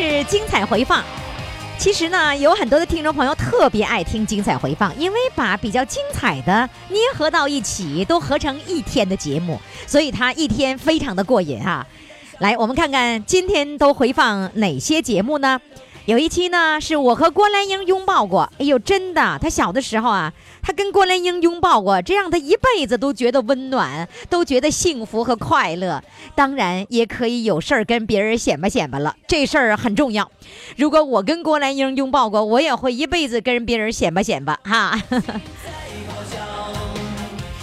[0.00, 1.02] 是精彩回放。
[1.76, 11.84] 其实呢，有很多的听众朋友特别爱听精彩回放，因为把比较精彩的捏合到一起，都合成一天的节目，所以它一天非常的过瘾啊！
[12.38, 15.60] 来，我们看看今天都回放哪些节目呢？
[16.04, 18.48] 有一期呢，是我和郭兰英拥抱过。
[18.58, 20.32] 哎呦，真的，他小的时候啊，
[20.68, 26.04] 他跟郭兰英拥抱过，这让他一辈子都觉得温暖，都觉得幸福和快乐。
[26.34, 30.30] 当然，也可以有事儿跟别人显摆显摆了，这事儿很重要。
[30.76, 35.00] 如果我跟郭兰英拥抱过，我也会一辈子跟别人显摆显摆哈。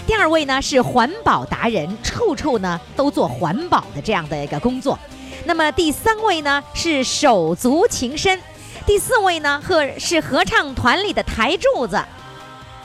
[0.07, 4.97] 第二位呢是环保达人，处处呢都做环保的这样的一个工作。
[5.45, 8.39] 那么第三位呢是手足情深，
[8.83, 12.03] 第四位呢和是合唱团里的台柱子。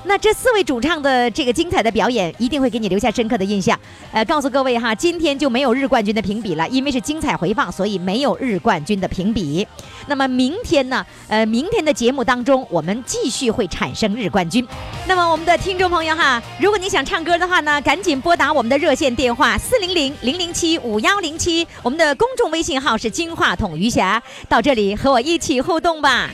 [0.05, 3.79] 那这四位主唱的这个精彩的表演，一定会给你留下深刻的印象。
[4.12, 9.67] 呃，告诉各位哈，今天就没有日冠军的评比了，因为是精彩回放，所以没有日冠军的评比。
[10.06, 11.05] 那么明天呢？
[11.28, 14.67] 呃，明天的节目当中，我们继续会产生日冠军。
[15.06, 26.31] 那么我们的听众朋友哈，如果你想唱歌的话呢，赶紧拨打我们的热线电话四零零零零七五幺零七，我们的公众微信号是金话筒余霞，到这里和我一起互动吧。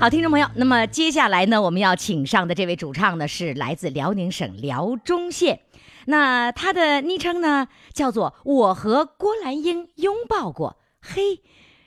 [0.00, 5.58] 好，听众朋友，那么接下来呢，我们要请上的这位主唱呢，是来自辽宁省辽中县，
[6.06, 10.76] 那他的昵称呢叫做“我和郭兰英拥抱过”。
[11.02, 11.40] 嘿，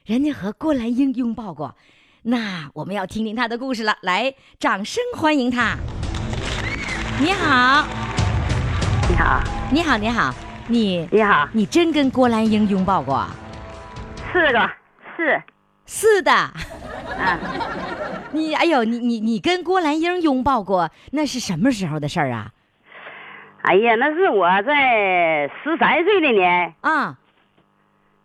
[0.03, 1.77] 人家和郭兰英拥抱过，
[2.23, 3.95] 那我们要听听他的故事了。
[4.01, 5.77] 来，掌声欢迎他。
[7.21, 7.87] 你好，
[9.09, 10.35] 你好，你好，你好，
[10.67, 13.25] 你你好，你真跟郭兰英拥抱过？
[14.33, 14.69] 是的
[15.15, 15.41] 是
[15.93, 16.31] 是的。
[16.31, 16.53] 啊，
[18.31, 22.53] 你哎呦，你你你跟郭兰英拥抱过，那是什么时候的事儿啊？
[23.63, 27.17] 哎呀，那是我在十三岁那年啊，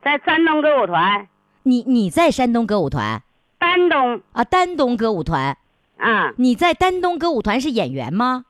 [0.00, 1.26] 在山东歌舞团。
[1.64, 3.20] 你你在山东歌舞团？
[3.58, 5.58] 丹东啊，丹东歌舞团。
[5.98, 8.44] 啊，你在丹东歌舞团是演员吗？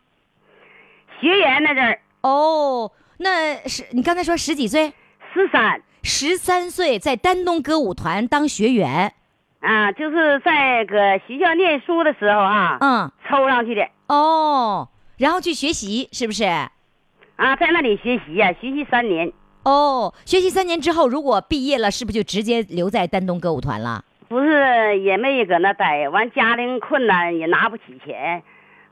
[1.20, 2.00] 学员那阵儿。
[2.20, 4.92] 哦，那是你刚才说十几岁？
[5.32, 5.80] 十三。
[6.08, 9.12] 十三岁在丹东歌舞团当学员。
[9.58, 10.96] 啊，就是在搁
[11.26, 16.44] 学校念书的时候啊，嗯，抽上去的哦，然后去学习是不是？
[16.44, 19.32] 啊，在那里学习呀，学习三年。
[19.64, 24.04] 哦，学习三年之后，如果毕业了，是不是就直接留在丹东歌舞团了？
[24.28, 28.44] 不是，也没搁那待，完家庭困难也拿不起钱，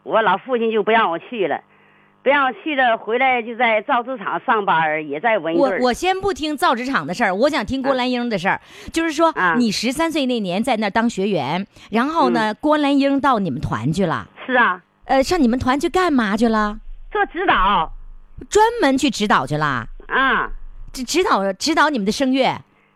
[0.03, 1.61] 我老父亲就不让我去了。
[2.25, 8.59] 不要去了，回来就在造纸厂上班，也在文我我先不听造纸厂的事儿，我想听郭兰英的事儿。
[8.91, 14.27] 就是说，你十三岁那年在那儿当学员，然后呢，郭兰英到你们团去了。
[14.47, 14.81] 是啊。
[15.05, 16.79] 呃，上你们团去干嘛去了？
[17.13, 17.93] 做指导。
[18.49, 19.87] 专门去指导去了。
[20.09, 20.49] 啊。
[20.95, 22.47] 指指导指导你们的声乐。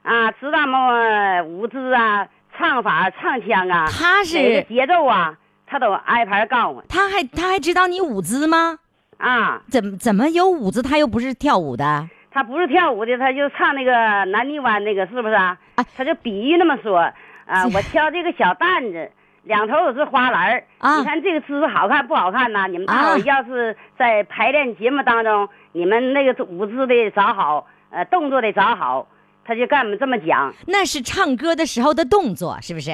[0.04, 3.86] 啊，指导么舞姿啊，唱法、唱腔啊。
[3.90, 5.36] 他是节奏啊，
[5.66, 6.84] 他都挨排告诉我。
[6.88, 8.78] 他还他还指导你舞姿吗？
[9.18, 10.80] 啊，怎么怎么有舞姿？
[10.80, 13.92] 他又不是跳舞的，他不是跳舞的，他就唱那个
[14.26, 15.58] 南泥湾那个，是不是啊？
[15.74, 16.98] 啊，他就比喻那么说
[17.46, 19.10] 啊， 我挑这个小担子，
[19.42, 22.66] 两头都是花篮啊，你看这个姿势好看不好看呐？
[22.68, 29.08] 你们大伙要是在排练节目当中，你们那个舞姿得找好，呃，动作得找好，
[29.44, 30.54] 他就干么这么讲？
[30.66, 32.92] 那是唱歌的时候的动作，是不是？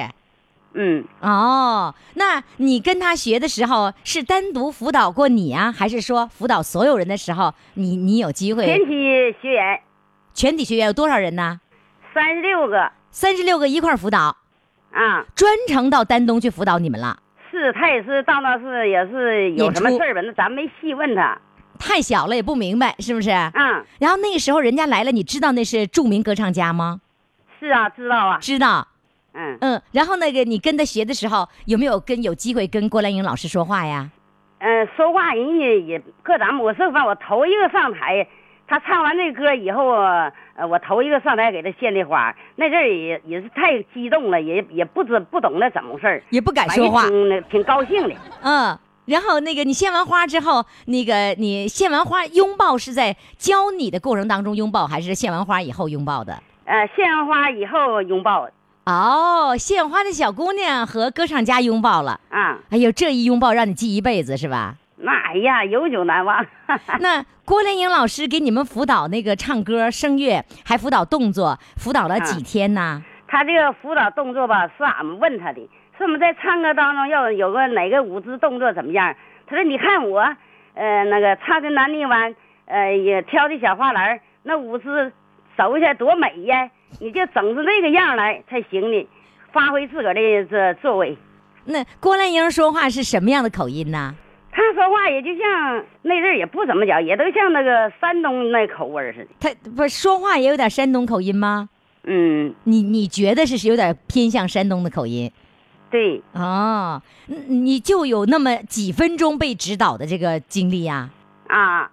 [0.77, 8.65] 嗯哦，那你跟他学的时候是单独辅导过你啊，还是说辅导所有人的时候，你你有机会？
[8.65, 9.79] 全体学员，
[10.33, 11.61] 全体学员有多少人呢？
[12.13, 14.35] 三十六个，三十六个一块辅导，
[14.91, 17.19] 啊，专程到丹东去辅导你们了。
[17.49, 20.19] 是他也是到那是也是有什么事儿吧？
[20.21, 21.37] 那咱没细问他，
[21.79, 23.29] 太小了也不明白是不是？
[23.31, 23.85] 嗯。
[23.99, 26.99] 然后那个时候人家来了，你知道那是著名歌唱家吗？
[27.61, 28.85] 是啊，知道啊，知道。
[29.35, 34.09] 嗯嗯，然后那个你跟他学的时候，有没有跟有机会跟郭兰英老师说话呀？
[34.59, 38.25] 嗯，说话人家也搁咱们我是反我头一个上台，
[38.65, 39.89] 他唱完这歌以后，
[40.55, 48.15] 呃，我头一个上台给他献的花，那阵儿也也是太激动了，也也不知不懂那怎么回事也不敢说话，挺挺高兴的。
[48.41, 56.41] 嗯，然后那个你献完花之后，那个你献完花拥抱是在教你的过程当中拥抱，还是献完花以后拥抱的？
[56.63, 58.49] 呃，献完花以后拥抱。
[58.85, 62.19] 哦，献花的小姑娘和歌唱家拥抱了。
[62.29, 64.75] 啊，哎呦，这一拥抱让你记一辈子是吧？
[64.97, 66.45] 那哎呀，永久难忘。
[67.01, 73.01] 那郭连英老师给你们辅导那个唱歌、声乐，还辅导动作，辅导了几天呢？
[73.27, 75.67] 他这个辅导动作吧，是俺们问他的，
[75.97, 79.15] 是我们在唱歌当中要有个哪个舞姿动作怎么样？
[79.47, 80.19] 他说：“你看我，
[80.75, 82.35] 呃，那个唱的南泥湾，
[82.65, 85.11] 呃，也跳的小花篮，那舞姿
[85.57, 86.69] 走起来多美呀！
[86.99, 89.07] 你就整出那个样来才行呢，
[89.51, 91.17] 发挥自个儿的这作为。”
[91.65, 94.13] 那郭兰英说话是什么样的口音呢？
[94.51, 99.27] 她说话也就像那阵儿也不怎么讲，也都像那个山东那口味似的。
[99.39, 101.69] 她不说话也有点山东口音吗？
[102.03, 105.31] 嗯，你你觉得是有点偏向山东的口音？
[105.89, 106.21] 对。
[106.33, 107.01] 哦，
[107.47, 111.09] 你就有那么几分钟被指导的这个经历呀？
[111.47, 111.89] 啊，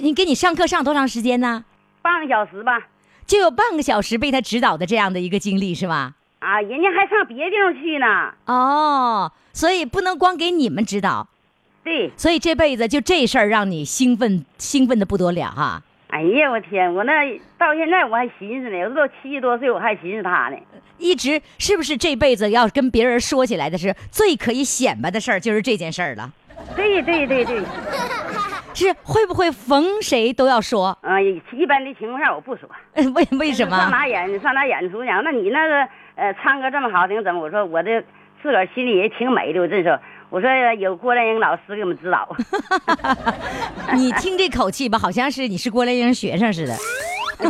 [0.00, 1.64] 你给你上课上多长时间呢？
[2.00, 2.80] 半个小时吧。
[3.32, 6.12] 就有半个小时被他指导的这样的一个经历是吧？
[6.40, 8.06] 啊，人家还上别地方去呢。
[8.44, 11.26] 哦，所以不能光给你们指导。
[11.82, 12.12] 对。
[12.14, 15.82] 所以这辈子就这事儿让你兴奋兴奋的不得了哈。
[16.08, 16.94] 哎呀，我天！
[16.94, 17.24] 我那
[17.56, 20.58] 到现在我还寻思呢，我都七十多岁，我还寻思他呢。
[20.98, 26.30] 一直是不是这辈子要跟别人说起来的是最可以显摆的事儿，就是这件事儿了？
[26.76, 27.62] 对对对对，
[28.82, 30.96] 是会不会逢谁都要说？
[31.02, 32.68] 啊，一般的情况下我不说。
[33.14, 33.76] 为为什么？
[33.76, 35.22] 上哪演上哪演出讲？
[35.24, 37.40] 那你那个呃唱歌这么好听，怎么？
[37.40, 38.00] 我说我这
[38.42, 39.98] 自个儿心里也挺美的，我这说。
[40.30, 40.48] 我说
[40.78, 42.26] 有郭兰英老师给我们指导，
[43.94, 46.74] 你听这口气吧，好像是你是郭兰英学生似的。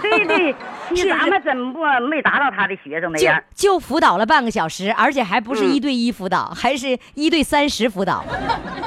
[0.00, 0.52] 对对，
[0.96, 1.78] 是咱们真不
[2.10, 3.40] 没达到他的学生那样。
[3.54, 8.24] 就辅导了半个小时，而且还不是一对一辅导，还是一对三十辅导。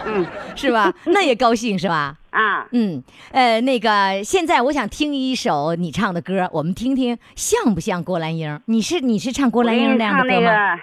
[0.06, 0.26] 嗯，
[0.58, 0.94] 是吧？
[1.06, 2.16] 那也高兴是吧？
[2.36, 3.02] 啊，嗯，
[3.32, 8.60] 呃，那个现在我想听一首你唱的歌，我们听听像不像郭兰英？
[8.66, 10.76] 你是你是唱郭兰英那样的歌吗？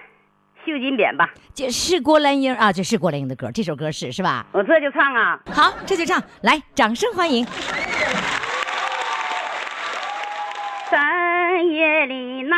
[0.64, 4.46] 绣金匾吧，这是郭兰英啊，这是郭兰英的歌，这首歌是是吧？
[4.52, 7.46] 我这就唱啊，好，这就唱，来，掌声欢迎。
[10.90, 12.56] 三月里闹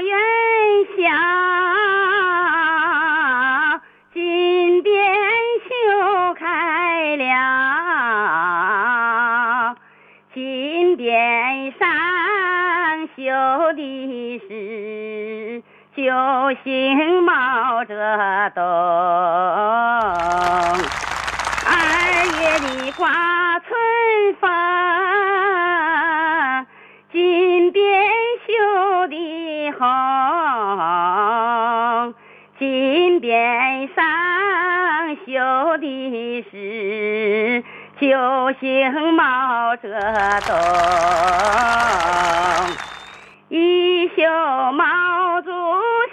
[0.00, 0.16] 元
[0.96, 1.02] 宵，
[13.72, 15.62] 的是。
[15.96, 16.04] 九
[16.62, 17.94] 星冒着
[18.54, 18.64] 灯，
[21.66, 21.72] 二
[22.40, 23.08] 月里挂
[23.58, 23.68] 春
[24.40, 24.48] 风，
[27.12, 27.82] 金边
[28.46, 28.52] 绣
[29.08, 29.84] 的红，
[32.58, 33.98] 金边上
[35.26, 37.64] 绣的是
[38.00, 38.06] 九
[38.60, 39.88] 星冒着
[40.46, 40.56] 灯，
[43.60, 44.22] 一绣
[44.72, 45.50] 毛主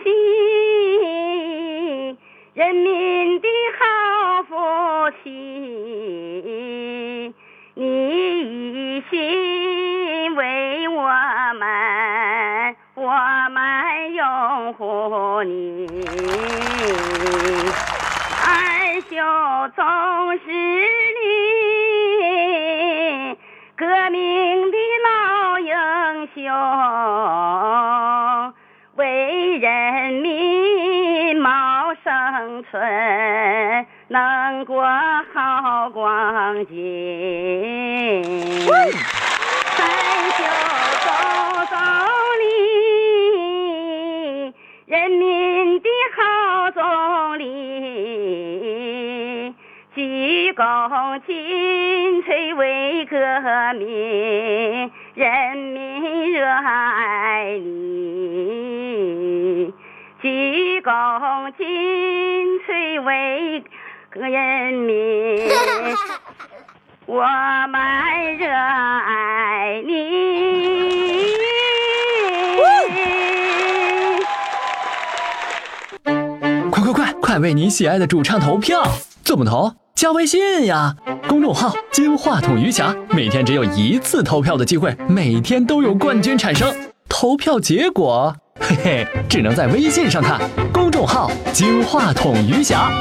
[0.04, 0.10] 席
[2.54, 3.48] 人民的
[3.80, 4.54] 好福
[5.24, 5.30] 气，
[7.76, 11.08] 你一心为我
[11.58, 13.10] 们，我
[13.52, 15.88] 们拥护你。
[18.46, 18.50] 二
[19.10, 19.16] 秀
[19.74, 19.86] 总
[20.40, 20.46] 是
[28.96, 31.50] 为人民谋
[32.04, 34.84] 生存，能过
[35.34, 38.24] 好光景。
[39.75, 39.86] 三
[40.32, 40.44] 秀
[41.04, 41.10] 总
[41.68, 41.75] 总
[42.39, 42.46] 理，
[44.86, 47.46] 人民的好总理，
[49.94, 53.16] 鞠躬尽瘁为革
[53.75, 58.53] 命，人民热爱你。
[60.21, 61.65] 鞠躬尽
[62.67, 63.63] 瘁为
[64.12, 65.50] 人民，
[67.07, 67.24] 我
[67.67, 69.95] 们热爱你。
[76.69, 78.83] 快快快，快为你喜爱的主唱投票！
[79.24, 79.71] 怎么投？
[79.98, 80.96] 加微信呀，
[81.27, 86.72] 公众号“金话筒余霞”，每天只有一次投票的机会，每天都有冠军产生。
[87.10, 90.39] 投票结果，嘿嘿，只能在微信上看。
[90.72, 92.92] 公众号“金话筒余霞”。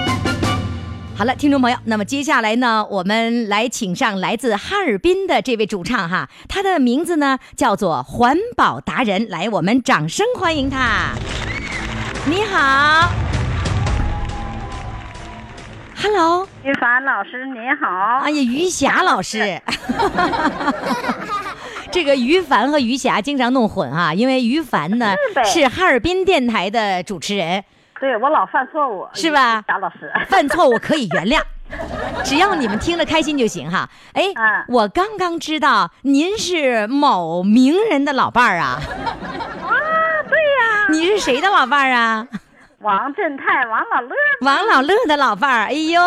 [1.15, 11.11] 好了，听众朋友，那么接下来呢，我们来请上来自哈尔滨的这位主唱哈，他的名字呢叫做环保达人，来，我们掌声欢迎他。
[12.25, 13.11] 你好
[16.03, 18.19] ，，Hello，于凡老师您好。
[18.25, 19.63] 哎呀，于霞老师。
[21.93, 27.63] 这个于凡和于霞经常弄混啊，因为于凡呢是哈尔滨电台的主持人。
[28.01, 29.63] 对我老犯错误，是吧？
[29.69, 31.41] 贾老师， 犯错误可以原谅，
[32.25, 33.89] 只要你们听着开心就行哈。
[34.15, 34.25] 哎，
[34.67, 38.81] 我刚刚知道您是某名人的老伴儿啊。
[39.63, 39.71] 啊，
[40.29, 40.89] 对呀。
[40.91, 42.27] 你是谁的老伴儿啊？
[42.87, 45.65] 王振泰，王老乐，王老乐的老伴儿。
[45.65, 46.01] 哎呦，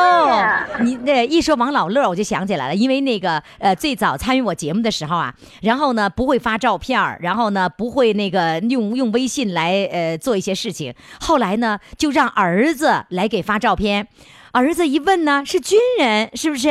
[0.81, 14.07] 你那一说王老乐，我就想起来了，因为那个呃，最早参与我节目的时候啊，然后呢不会发照片然后呢不会那个用用微信来呃做一些事情，后来呢就让儿子来给发照片，
[14.53, 16.69] 儿子一问呢是军人，是不是？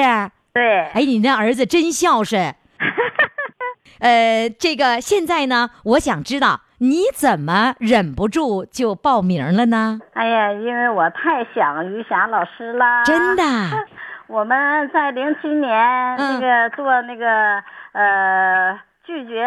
[0.54, 0.86] 对。
[0.94, 2.54] 哎，你那儿子真孝顺。
[4.00, 6.62] 呃，这个现在呢，我想知道。
[6.80, 9.98] 你怎么忍不住就报名了呢？
[10.14, 13.02] 哎呀，因为我太想于霞老师了。
[13.04, 13.42] 真的，
[14.28, 17.60] 我们在零七年那个做那个
[17.92, 19.44] 呃拒绝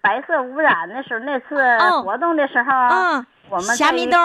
[0.00, 1.56] 白色污染的时候，那次
[2.02, 2.70] 活动的时候，
[3.50, 4.16] 我们虾米豆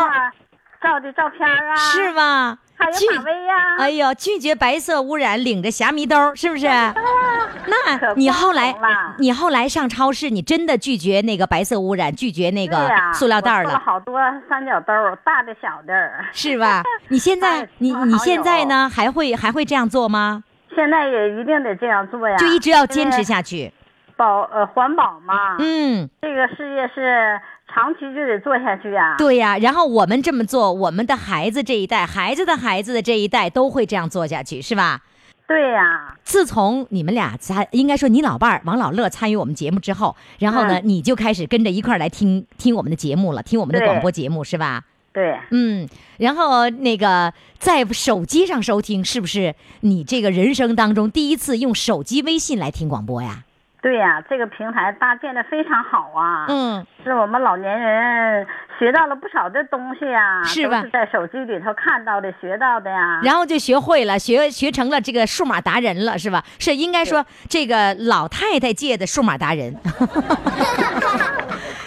[0.84, 2.58] 照的照片啊，是吗？
[3.00, 3.78] 拒威呀！
[3.80, 6.68] 哎呦，拒绝白色污染，领着虾米兜，是不是？
[6.68, 8.76] 那你后来，
[9.20, 13.80] 你后来上超市，你真的拒绝那个白色污染，拒绝那个塑料袋了？
[13.80, 16.84] 好多三角兜，大的小的，是吧？
[17.08, 18.92] 你现在，你你现在呢？
[18.94, 20.44] 还会还会这样做吗？
[20.76, 22.36] 现在也一定得这样做呀！
[22.36, 23.72] 就一直要坚持下去，
[24.18, 25.56] 保呃环保嘛。
[25.60, 27.40] 嗯，这个事业是。
[27.74, 29.58] 长期就得做下去呀，对呀。
[29.58, 35.02] 然后我们这么做，我们的孩子这一代、孩子的孩子的这一代都会这样做下去，是吧？
[35.48, 36.16] 对呀。
[36.24, 44.84] 自从你们俩参，应该说你老伴儿王老乐参与我们节目之后，然后呢，你就开始跟着一块儿来听听我们的节目了，听我们的广播节目，是吧？
[45.12, 45.38] 对。
[45.52, 45.88] 嗯，
[46.18, 53.44] 然后那个在手机上收听，是不是你这个人生当中第一次用手机微信来听广播呀？
[53.84, 56.46] 对呀，这个平台搭建的非常好啊！
[56.48, 58.48] 嗯，是我们老年人
[58.80, 60.86] 学到了不少的东西呀，是吧？
[60.94, 63.20] 在手机里头看到的、学到的呀。
[63.24, 66.42] 然后就学会了，学学成了这个数码达人了，是吧？
[66.60, 69.76] 是应该说这个老太太界的数码达人。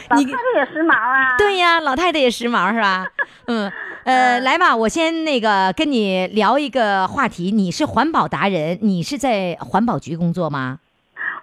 [0.08, 1.34] 老太太也时髦啊！
[1.38, 3.06] 对呀，老太太也时髦是吧？
[3.46, 3.72] 嗯，
[4.04, 7.50] 呃，来吧，我先那个跟你聊一个话题。
[7.50, 10.78] 你是环保达人，你是在环保局工作吗？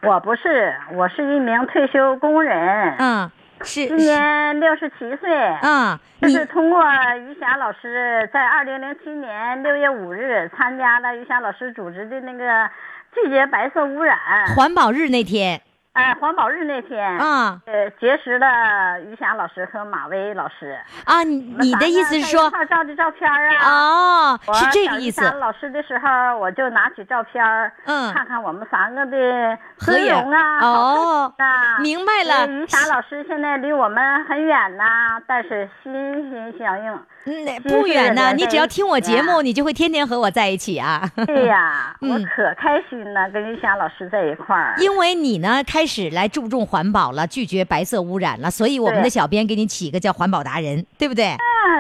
[0.08, 2.96] 我不是，我是一名退休工人。
[3.00, 3.32] 嗯，
[3.62, 5.30] 是今年六十七岁。
[5.62, 6.84] 嗯，就是通过
[7.18, 12.70] 于霞老师在二零零七年六月五日参加了于霞老师组织的那个
[13.14, 14.18] 拒绝白色污染
[14.56, 15.62] 环保日那天。
[15.94, 21.22] 哎，环保日那天啊，呃，结识了于霞老师和马薇老师啊。
[21.22, 24.34] 你你的意思是说，照的照片啊？
[24.34, 25.22] 哦，是这个意思。
[25.40, 27.46] 老师的时候，我就拿起照片
[27.86, 30.60] 嗯，看看我们三个的合影啊。
[30.62, 31.34] 哦，
[31.80, 32.48] 明白了。
[32.48, 35.94] 于霞老师现在离我们很远呐，但是心
[36.32, 36.92] 心相印。
[37.26, 38.34] 嗯，不远呢。
[38.34, 41.10] 你只要听我节目，你就会天天和我在一起啊。
[41.26, 44.76] 对呀， 我可开心了，跟玉霞老师在一块儿。
[44.80, 51.36] 因为你呢，开始来注重环保了，拒绝白色污染了，所以我们的小编给你起一个叫环保达人，对不对？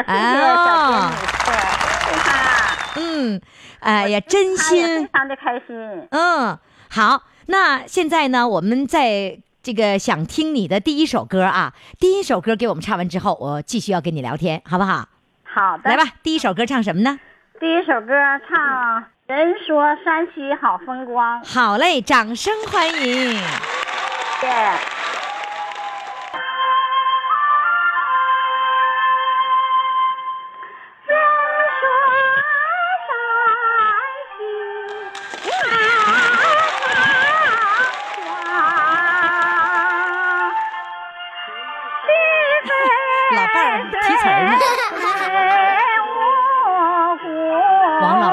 [0.07, 1.11] 啊，
[1.45, 3.41] 谢谢小编女士，嗯，
[3.79, 6.07] 哎呀，真心，非常的开心。
[6.11, 6.57] 嗯，
[6.89, 9.39] 好，那现在呢，我们在。
[9.63, 15.07] 这个想听你的第一首歌啊，第一首歌给我们唱完之后，我继续要跟你聊天，好不好？
[15.53, 15.89] 好的。
[15.89, 17.19] 来吧，第一首歌唱什么呢？
[17.59, 18.13] 第一首歌
[18.49, 21.41] 唱《人说山西好风光》。
[21.53, 23.39] 好嘞，掌声欢迎。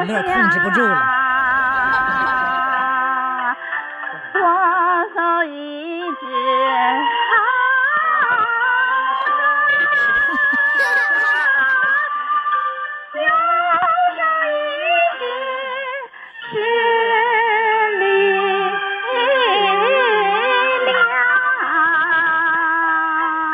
[0.07, 0.23] 对。
[0.23, 1.21] 控制不住了。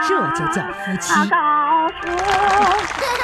[0.09, 1.13] 这就叫夫妻。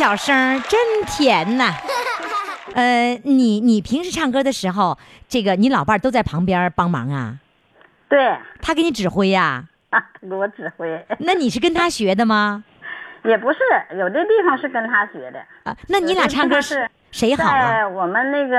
[0.00, 1.74] 小声真甜呐！
[2.74, 4.96] 呃，你你平时唱歌的时候，
[5.28, 7.36] 这个你老伴儿都在旁边帮忙啊？
[8.08, 9.64] 对，他给你指挥呀？
[9.90, 11.04] 啊，给我指挥。
[11.18, 12.64] 那你是跟他学的吗？
[13.24, 13.58] 也不是，
[13.98, 15.76] 有的地方是跟他学的啊。
[15.88, 17.86] 那你俩唱歌是谁好啊？
[17.86, 18.56] 我们那个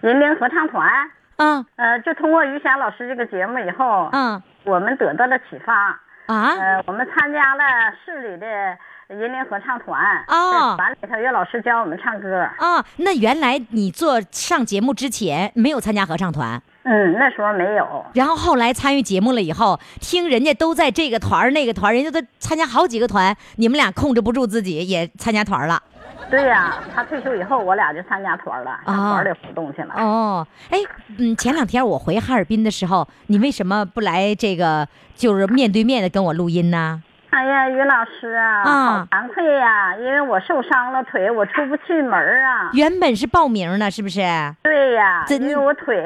[0.00, 0.90] 人民合唱团。
[1.36, 1.66] 嗯。
[1.76, 6.00] 呃，就通过于霞老师这个节目以后，嗯，我们得到了启发。
[6.24, 6.54] 啊。
[6.54, 7.62] 呃，我们参加了
[8.06, 8.46] 市里的。
[9.08, 12.84] 人民合唱团啊，团里头有老师教我们唱歌啊。
[12.96, 16.60] 那原来你做上节目之前没有参加合唱团？
[16.84, 18.04] 嗯，那时候没有。
[18.14, 25.82] 然后后来参与节目了以后，听人家都在这个团那个团，人家都参加好几个团，你们俩控制不住自己也参加团了。
[26.30, 29.94] 对呀，他退休以后，我俩就参加团了，上团里活动去了。
[29.96, 30.78] 哦，哎，
[31.18, 37.02] 嗯，前两天我回哈尔滨的时候，你为什么不来这个，就是面对面的跟我录音呢？
[37.32, 42.12] 哎呀，于老师啊，好惭愧呀，因为我受伤了腿，我出不去门
[42.44, 42.68] 啊。
[42.74, 44.20] 原本是报名呢，是不是？
[44.62, 45.96] 对呀，因为我腿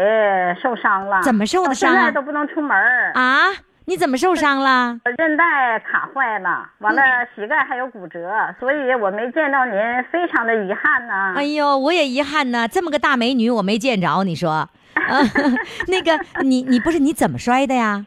[0.62, 1.20] 受伤了。
[1.22, 1.92] 怎么受的伤？
[1.92, 2.76] 现在都不能出门
[3.14, 3.48] 啊？
[3.86, 5.00] 你怎么受伤了？
[5.18, 7.02] 韧带卡坏了，完了
[7.34, 9.74] 膝盖还有骨折，所以我没见到您，
[10.12, 11.34] 非常的遗憾呢。
[11.36, 14.68] 哎呦，我也遗憾呢，这么个大美女我没见着，你说？
[15.88, 18.06] 那个，你你不是你怎么摔的呀？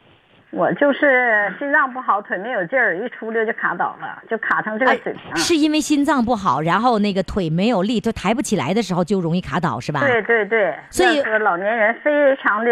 [0.52, 5.36] 我就是心脏不好，腿没有劲儿，一出溜就卡倒了，就卡成这个水平。
[5.36, 10.00] 是因为心脏不好，然后那个腿没有力，就抬不起来的时候就容易卡倒，是吧？
[10.02, 10.76] 对对对。
[10.90, 12.72] 所以老年人非常的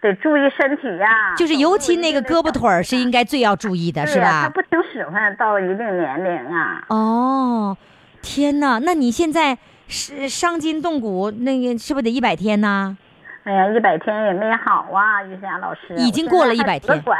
[0.00, 1.34] 得注意身体呀。
[1.36, 4.42] 就是尤其那个胳膊腿儿是应该最要注意的，是吧？
[4.42, 6.84] 他不听使唤，到一定年龄啊。
[6.88, 7.76] 哦，
[8.22, 8.80] 天哪！
[8.80, 12.98] 那你现在是伤筋动骨，那个是不是得一百天呢？
[13.44, 15.94] 哎呀，一百天也没好啊，玉霞老师。
[15.96, 17.00] 已经过了一百天。
[17.02, 17.16] 拐，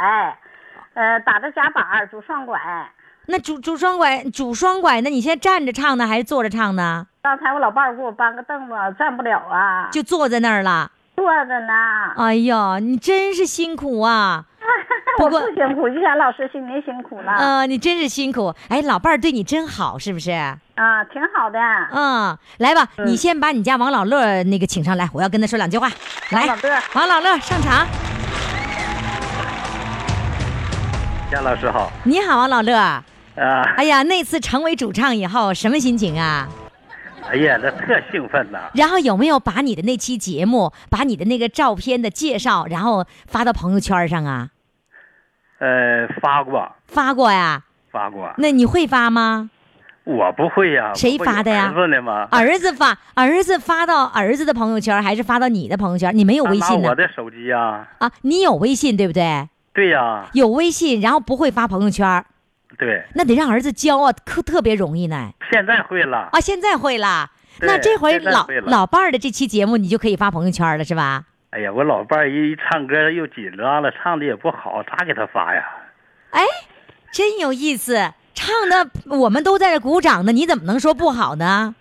[0.95, 2.59] 呃，打着夹板，拄双拐。
[3.27, 7.05] 那拄拄双拐，拄双拐，那你现在站着唱呢，还是坐着唱呢？
[7.21, 9.89] 刚才我老伴儿给我搬个凳子，站不了啊。
[9.91, 10.91] 就坐在那儿了。
[11.15, 11.73] 坐着呢。
[12.17, 14.45] 哎呀，你真是辛苦啊。
[15.17, 17.33] 不过不辛苦，玉霞老师心里辛苦了。
[17.39, 18.53] 嗯，你真是辛苦。
[18.67, 20.31] 哎，老伴儿对你真好，是不是？
[20.31, 21.59] 啊，挺好的。
[21.91, 25.89] 嗯，来吧，你先把你家王老乐那个请上来，我要跟他说两句话。
[26.31, 26.47] 来，
[26.93, 27.87] 王老乐上场。
[31.31, 31.91] 夏老师好。
[32.03, 32.75] 你好，王老乐。
[32.75, 33.03] 啊。
[33.77, 36.47] 哎呀，那次成为主唱以后，什么心情啊？
[37.31, 38.59] 哎呀，那特兴奋呐。
[38.73, 44.49] 然后有没有把你的那期节目，把你的那个照片的介绍，然后发到朋友圈上啊？
[45.59, 46.71] 呃，发过。
[46.87, 47.63] 发过呀。
[47.91, 48.33] 发过。
[48.37, 49.49] 那你会发吗？
[50.03, 51.73] 我不会呀，谁发的呀？
[51.73, 52.27] 儿子呢吗？
[52.29, 56.15] 儿子发，儿子发到儿子的朋友圈，还是发到你的朋友圈？
[56.15, 56.89] 你没有微信呢？
[56.89, 57.87] 我的手机呀。
[57.97, 59.49] 啊，你有微信对不对？
[59.73, 60.25] 对呀。
[60.33, 62.23] 有微信，然后不会发朋友圈。
[62.77, 63.03] 对。
[63.15, 65.31] 那得让儿子教啊，特特别容易呢。
[65.51, 66.29] 现在会了。
[66.31, 67.31] 啊，现在会了。
[67.61, 71.23] 那这回老老伴儿的这期节目，你就可以发朋友圈了，是吧？
[71.55, 75.63] 哎呀，我老伴儿一唱歌又紧张了，唱的也不好，咋给他发呀？
[76.31, 76.41] 哎，
[77.13, 78.11] 真有意思。
[78.33, 81.73] 唱的我们都在这鼓掌呢，你怎么能说不好呢？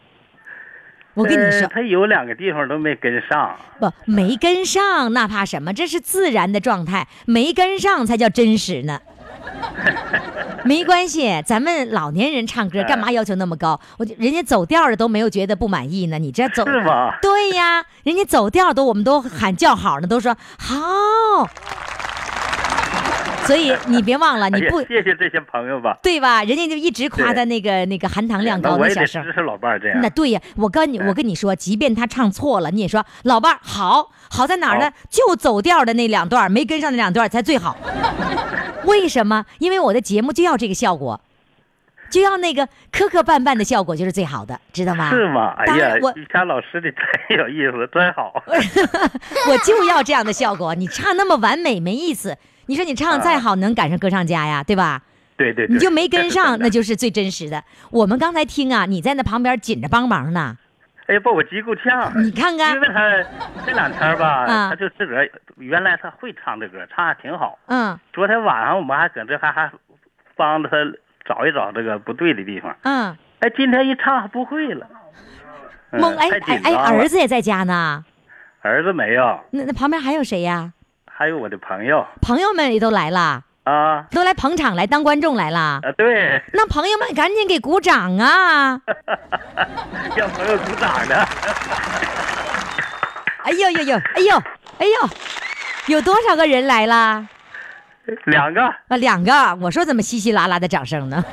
[1.15, 3.57] 我跟你说，他有两个地方都没跟上。
[3.81, 5.75] 不，没跟上那怕什么？
[5.75, 9.01] 这是自然的状态，没跟上才叫真实呢。
[10.65, 13.79] 没关系，咱们老年人唱歌干嘛要求那么高？
[13.99, 17.15] 我人家走调的都没有觉得不满意呢，你这 走是吗？
[17.21, 21.49] 对呀，人家走调都我们都喊叫好呢，都说好。
[23.47, 26.43] 所以你别忘了，你不谢谢这些朋友吧，对吧？
[26.45, 29.23] 人家就一直夸他那个那个含糖量高的小声。
[29.23, 30.01] 支持老伴儿这样。
[30.01, 34.91] 那对呀，我跟你我跟你说，即便他唱错了，你也说老伴儿好，好在哪儿呢？
[35.11, 37.77] 就走调的那两段没跟上那两段才最好。
[38.85, 39.45] 为什么？
[39.59, 41.21] 因为我的节目就要这个效果。
[42.11, 45.11] 就要那个磕磕绊绊的效果就是最好的，知道吗？
[45.11, 45.55] 是吗？
[45.59, 48.33] 哎呀，我你家老师的太有意思，真好。
[49.51, 52.37] 我就要这样的效果，你唱那么完美没意思。
[52.67, 54.63] 你说你唱再好，能赶上歌唱家呀？
[54.63, 55.03] 对吧？
[55.37, 55.67] 对对。
[55.69, 57.63] 你就没跟上， 那就是最真实的。
[57.91, 60.57] 我们刚才听啊，你在那旁边紧着帮忙呢。
[61.07, 62.11] 哎呀，把我急够呛。
[62.25, 63.11] 你看看，因为他
[63.67, 67.59] 这两天吧，他就自个儿原来他会唱这歌，唱还挺好。
[67.67, 67.99] 嗯。
[68.13, 69.71] 昨天晚上我们还搁这还还
[70.37, 70.77] 帮着他。
[71.25, 72.77] 找一找这个不对的地方。
[72.83, 74.87] 嗯，哎，今天一唱不会了。
[75.93, 78.05] 懵哎哎哎，儿子也在家呢。
[78.63, 79.41] 儿子没有。
[79.51, 80.73] 那那旁边还有谁呀？
[81.11, 82.05] 还有我的朋友。
[82.21, 83.43] 朋友们也都来了。
[83.65, 84.05] 啊。
[84.11, 85.81] 都来捧场来当观众来了。
[85.83, 86.43] 啊，对。
[86.53, 88.81] 那朋友们赶紧给鼓掌啊！
[90.17, 91.15] 让朋友鼓掌呢。
[93.45, 93.97] 哎呦呦呦！
[93.97, 94.37] 哎呦
[94.79, 95.09] 哎呦！
[95.87, 97.29] 有多少个人来了？
[98.27, 99.33] 两个啊，两个！
[99.61, 101.25] 我说怎么稀稀拉拉的掌声呢？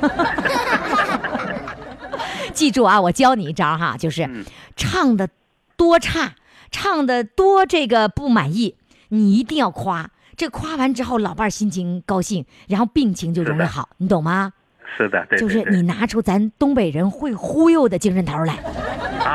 [2.52, 4.28] 记住啊，我教你一招哈，就是
[4.76, 5.28] 唱的
[5.76, 6.32] 多差，
[6.70, 8.76] 唱的多这个不满意，
[9.08, 10.10] 你一定要夸。
[10.36, 14.52] 这夸完之后，老伴儿心情高兴，然后病情就容易好，你懂吗？
[14.96, 18.58] 是的，就是你拿出咱东北人会忽悠的精神头来，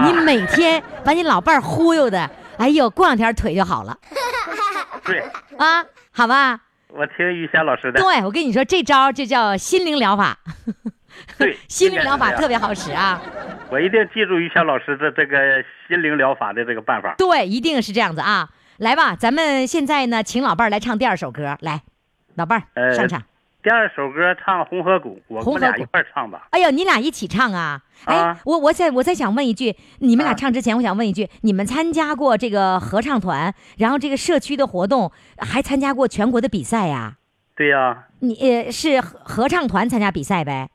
[0.04, 3.97] 你每天把你老伴儿忽悠的，哎呦，过两天腿就好了。
[5.06, 5.19] 对
[5.58, 6.60] 啊，好吧。
[6.89, 8.02] 我听于霞老师的。
[8.02, 10.38] 对，我跟你说，这招就叫心灵疗法。
[11.38, 13.21] 对， 心灵疗法特别好使啊。
[13.69, 17.15] 我一定记住于霞老师的这个心灵疗法的这个办法。
[17.17, 18.50] 对，一定是这样子啊。
[18.78, 21.58] 来吧，咱们现在呢，请老伴儿来唱第二首歌。
[21.62, 21.82] 来，
[22.36, 23.23] 老伴儿上场。
[23.67, 26.47] 第二首歌唱《红河谷》，我们俩一块唱吧。
[26.51, 27.82] 哎呦，你俩一起唱啊？
[28.06, 37.15] 哎，我我再我再想问一句，你们俩唱之前，我想问一句，你们参加过这个合唱团，然后这个社区的活动，还参加过全国的比赛呀？
[37.58, 38.06] 对呀。
[38.21, 40.69] 你呃是合唱团参加比赛呗？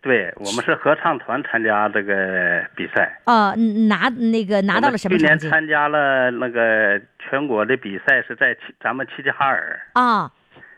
[0.00, 3.20] 对，我们是合唱团参加这个比赛。
[3.26, 3.54] 哦，
[3.88, 9.80] 拿那个拿到了什么去年参加了那个全国的比赛，是在咱们齐齐哈尔。
[9.92, 10.32] 啊。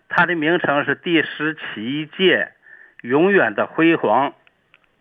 [0.09, 2.53] 它的名称是第十七届
[3.03, 4.33] 永远的辉煌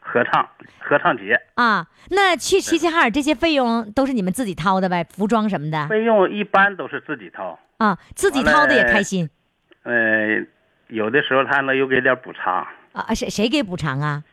[0.01, 1.87] 合唱合唱节啊。
[2.09, 5.03] 那去齐齐哈尔这些费用都是你们自己掏的呗？
[5.03, 5.87] 服装什么的？
[5.87, 9.29] 费用一般都是自己掏啊，自己掏的也开心。
[9.83, 10.43] 呃，
[10.87, 13.13] 有的时候他能有给点补偿啊？
[13.13, 14.23] 谁谁给补偿啊？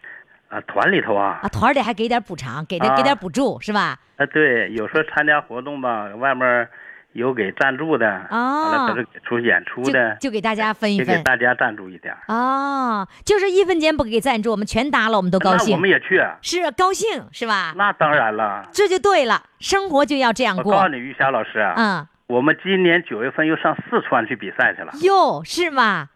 [0.49, 1.41] 啊，团里头啊。
[1.43, 3.99] 啊，团里还给点补偿，给点给点补助是吧？
[4.17, 6.69] 啊，对，有时候参加活动吧，外面。
[7.13, 15.75] 有给赞助的啊，完了他是给出演出的，就给大家分一分，给大家赞助一点啊，就是一分钱不给赞助，我们全搭了，我们都高兴。
[15.75, 17.75] 我们也去，是高兴是吧？
[17.77, 20.73] 那当然了，这就对了，生活就要这样过。
[20.73, 24.93] 我告诉你，于霞老师，嗯，我们今年九月份又上四川去比赛去了。
[25.03, 26.09] 哟，是吗？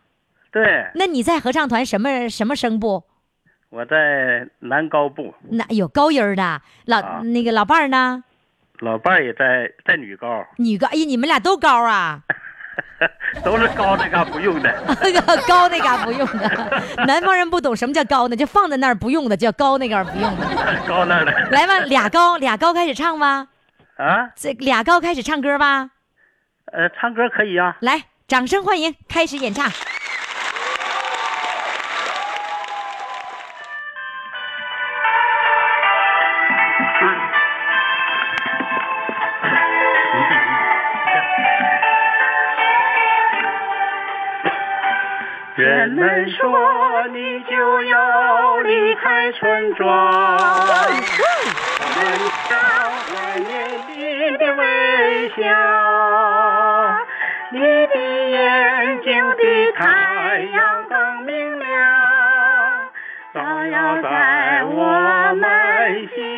[0.51, 0.91] 对。
[0.95, 3.05] 那你在合唱团什么什么声部？
[3.69, 5.35] 我在男高部。
[5.51, 8.25] 那有高音的，老那个老伴儿呢？
[8.81, 12.21] 老伴儿也在在女高，女高，哎呀，你们俩都高啊，
[13.45, 20.47] 都是高那嘎不用的，那 个高那嘎不用的，南方人不懂什么叫高呢，就放在那儿不用的叫高那嘎不用的，
[20.87, 23.49] 高那儿的，来吧，俩高俩高开始唱吧，
[23.97, 25.91] 啊，这俩高开始唱歌吧，
[26.73, 29.71] 呃，唱歌可以啊，来，掌声欢迎，开始演唱。
[45.87, 50.37] 人们说你就要离开村庄，
[51.95, 52.03] 人
[52.51, 52.57] 家
[53.07, 53.47] 怀念
[53.87, 55.37] 你的微笑，
[57.53, 57.95] 你的
[58.31, 61.71] 眼睛比太阳更明亮，
[63.33, 66.36] 照耀在我们心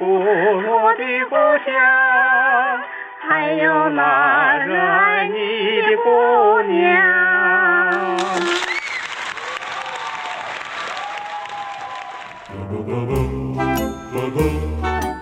[0.00, 1.72] 我的故乡，
[3.20, 5.36] 还有那热爱你
[5.82, 6.74] 的姑娘。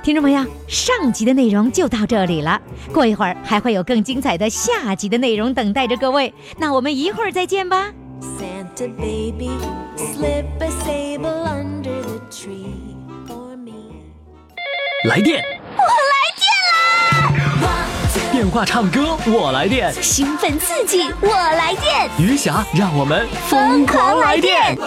[0.03, 2.61] 听众朋友，上集的内容就到这里了，
[2.93, 7.93] 过一会儿还会有更精彩的下集的内容等待着各位，那我们一会儿再见吧。
[8.21, 9.51] Santa baby,
[9.97, 11.42] slip a sable
[15.05, 15.43] 来电，
[15.77, 18.31] 我来电啦！
[18.31, 24.79] 电话唱歌，我来电，兴奋刺激，我来电，余霞，让我们疯狂来电！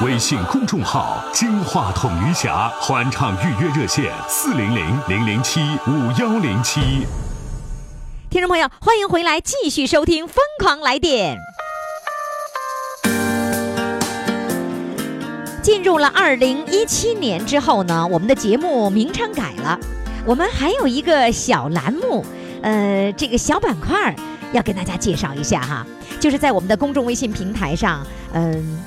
[0.00, 7.06] 微信公众号“金话筒余霞”欢唱预约热线：四零零零零七五幺零七。
[8.28, 11.36] 听众朋友，欢迎回来，继续收听《疯狂来电》。
[15.64, 19.80] 进入了二零一七年之后呢，我们的节目名称改了，
[20.26, 22.22] 我们还有一个小栏目，
[22.60, 24.14] 呃，这个小板块
[24.52, 25.86] 要跟大家介绍一下哈，
[26.20, 28.78] 就是在我们的公众微信平台上，嗯，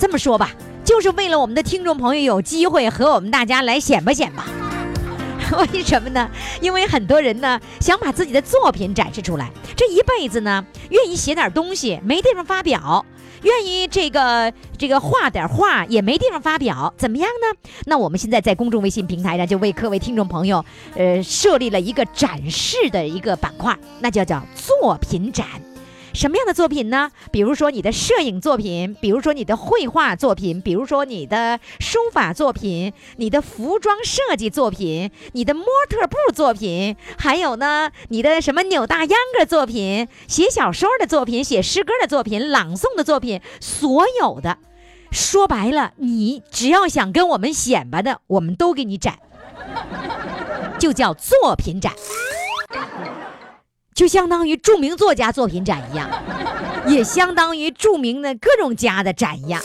[0.00, 0.50] 这么说吧，
[0.84, 4.42] 就是为了我们的听众朋友有机会和我们大家来显摆显摆。
[5.72, 6.28] 为什么呢？
[6.60, 13.06] 因为很多人呢想把自己的作品展示出来，这一辈子呢愿意写点东西，没地方发表。
[13.42, 17.58] 愿意这个这个画点画也没地方发表，怎么样呢？
[17.86, 25.46] 那我们现在在公众微信平台上就为各位听众朋友，呃，设立了一个展示的一个板块，那叫叫作品展。
[26.16, 27.12] 什么样的作品呢？
[27.30, 44.56] 比如说你的摄影作品，比如说你的绘画作品，比如说你的书法作品，你的服装设计作品，你的模特步作品，还有呢，你的什么扭大秧歌作品，写小说的作品，写诗歌的作品，朗诵的作品，所有的，
[45.10, 49.18] 说白了，你只要想跟我们显摆的，我们都给你展，
[50.78, 51.92] 就叫作品展。
[53.96, 56.06] 就相当于著名作家作品展一样，
[56.86, 59.60] 也相当于著名的各种家的展一样。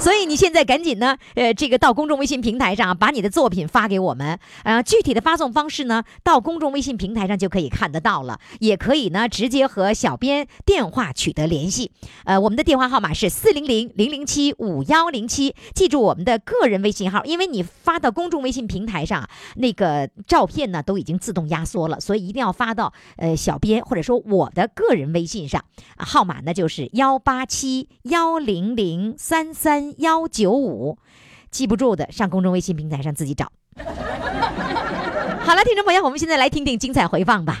[0.00, 11.90] 所以你现在赶紧呢，呃，这个到公众微信平台上把你的作品发给我们，呃，具体的发送方式呢，到公众微信平台上就可以看得到了，也可以呢直接和小编电话取得联系，
[12.24, 19.26] 呃，我们的电话号码是四零零零零七五幺零七，记住我们的个人微信号，因为你发到公众微信平台上
[19.56, 25.64] 那个照片呢都已经自动压缩了，所以一定要发到呃小编或者说我的个人微信上，
[25.96, 29.83] 号码呢就是幺八七幺零零三三。
[29.98, 30.98] 幺九五，
[31.50, 33.50] 记不住的，上公众微信平台上自己找。
[33.76, 37.58] 好了，听众朋友，我们现在来听听精彩回放吧。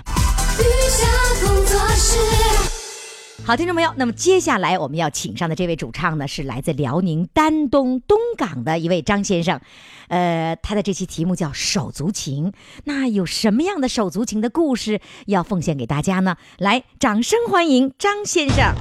[3.46, 9.60] 好，听众朋友，那么接下来我们要请上的这位主唱呢，是来自辽宁丹东东港的一位张先生。
[10.08, 12.54] 呃，他的这期题目叫手足情。
[12.84, 16.36] 那有什么样的手足情的故事要奉献给大家呢？
[16.56, 18.74] 来，掌声欢迎张先生。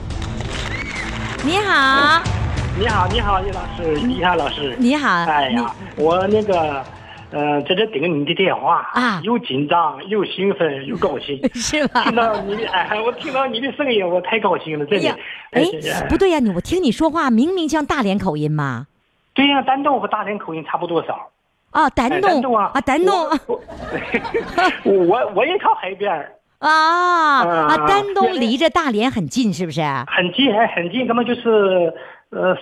[1.46, 2.43] 你好。
[2.76, 4.76] 你好，你好，叶老师，你好老师。
[4.80, 5.08] 你好。
[5.26, 6.84] 哎呀，我那个，
[7.32, 12.04] 呃，在这等你的电话啊，又紧张又兴奋又高兴， 是吧？
[12.04, 15.10] 听到你的，哎，我听到你的声音，我太高兴了，真的。
[15.52, 15.64] 哎，
[16.10, 18.88] 不对呀，你我听你说话，明明像大连口音嘛。
[19.36, 21.30] 对呀，丹东和大连口音差不多少。
[21.70, 22.56] 啊，丹东。
[22.56, 23.14] 啊，啊，丹东。
[24.84, 26.12] 我 我也靠海边
[26.58, 29.82] 啊啊，丹东离着大连很近，是不是？
[30.08, 31.94] 很近，还很近，根本就是。
[32.36, 32.58] 呃，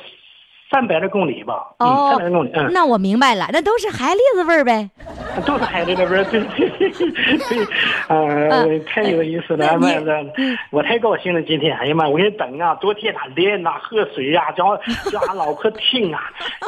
[0.71, 1.73] 三百来公里吧。
[1.79, 2.51] 哦，三百公里。
[2.53, 4.89] 嗯，那我明白了，那都是海蛎子味儿呗。
[5.45, 7.67] 都是海蛎子味儿，对对对。
[8.07, 10.11] 呃，太有意思了，妹子，
[10.71, 14.75] 我太高兴了，今天，哎呀妈，我给等啊，多贴点练呐，喝水呀，叫
[15.09, 16.21] 叫俺老婆听啊，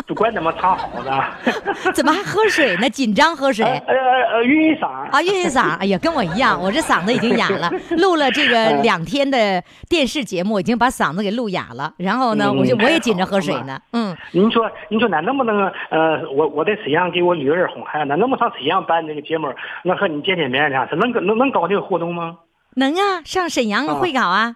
[0.07, 1.23] 不管怎么唱好的。
[1.93, 2.89] 怎么还喝水呢？
[2.89, 3.65] 紧张喝水。
[3.65, 3.95] 呃
[4.33, 4.87] 呃，晕嗓。
[4.87, 5.77] 啊，晕嗓。
[5.77, 7.69] 哎呀，跟我一样，我这嗓子已经哑了。
[7.97, 11.93] 录了这个两天的电视节目，已经把嗓子给录哑了。
[11.97, 13.79] 然后呢，我就我也紧着喝水呢。
[13.91, 14.15] 嗯。
[14.31, 18.52] 您说，您说，那能不能呃，我我在沈阳给我女儿哄孩子，那能不能上？
[18.57, 20.87] 沈阳办这个节目，能和你见见面呢？
[20.89, 22.37] 他能能能搞这个活动吗？
[22.75, 24.41] 能啊，上沈阳会搞啊。
[24.41, 24.55] 啊，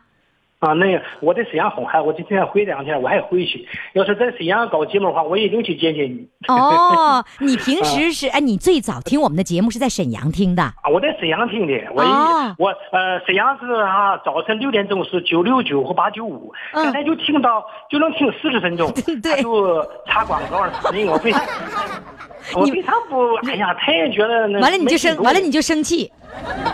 [0.60, 3.68] 那个我在沈阳哄孩子，我今天回两天，我还回去。
[3.94, 6.28] 要是在沈阳搞节目的话，我一定去见见你。
[6.50, 10.64] 哦，你平时是哎，你最早听我们的节目是在沈阳听的？
[10.64, 11.74] 啊，我在沈阳听的。
[11.94, 12.04] 我
[12.58, 18.92] 我呃，沈阳是啊，早晨六点钟是九六九和八九五，刚才就听到就能听四十分钟，
[19.22, 21.42] 他就插广告了，那个我非常
[22.56, 26.12] 我非常不，哎呀，他也觉得完了你就生完了你就生气。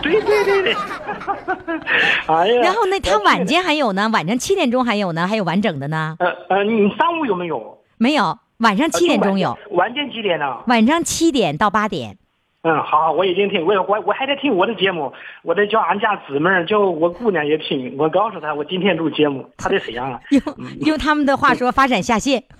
[0.02, 0.74] 对对对对，
[2.28, 2.62] 哎呀！
[2.62, 6.16] 然后那他晚间还有呢，晚上七点钟还有呢，还有完整的呢。
[6.18, 7.78] 呃呃，你上午有没有？
[7.96, 9.56] 没有，晚上七点钟有。
[9.70, 10.58] 晚间几点呢？
[10.66, 12.18] 晚上七点到八点。
[12.66, 15.12] 嗯，好，我已经听，我我我还在听我的节目，
[15.42, 17.94] 我得叫俺家姊妹儿，叫我姑娘也听。
[17.98, 20.18] 我告诉她，我今天录节目，她在沈阳啊。
[20.30, 20.42] 用
[20.86, 22.42] 用他们的话说，发展下线。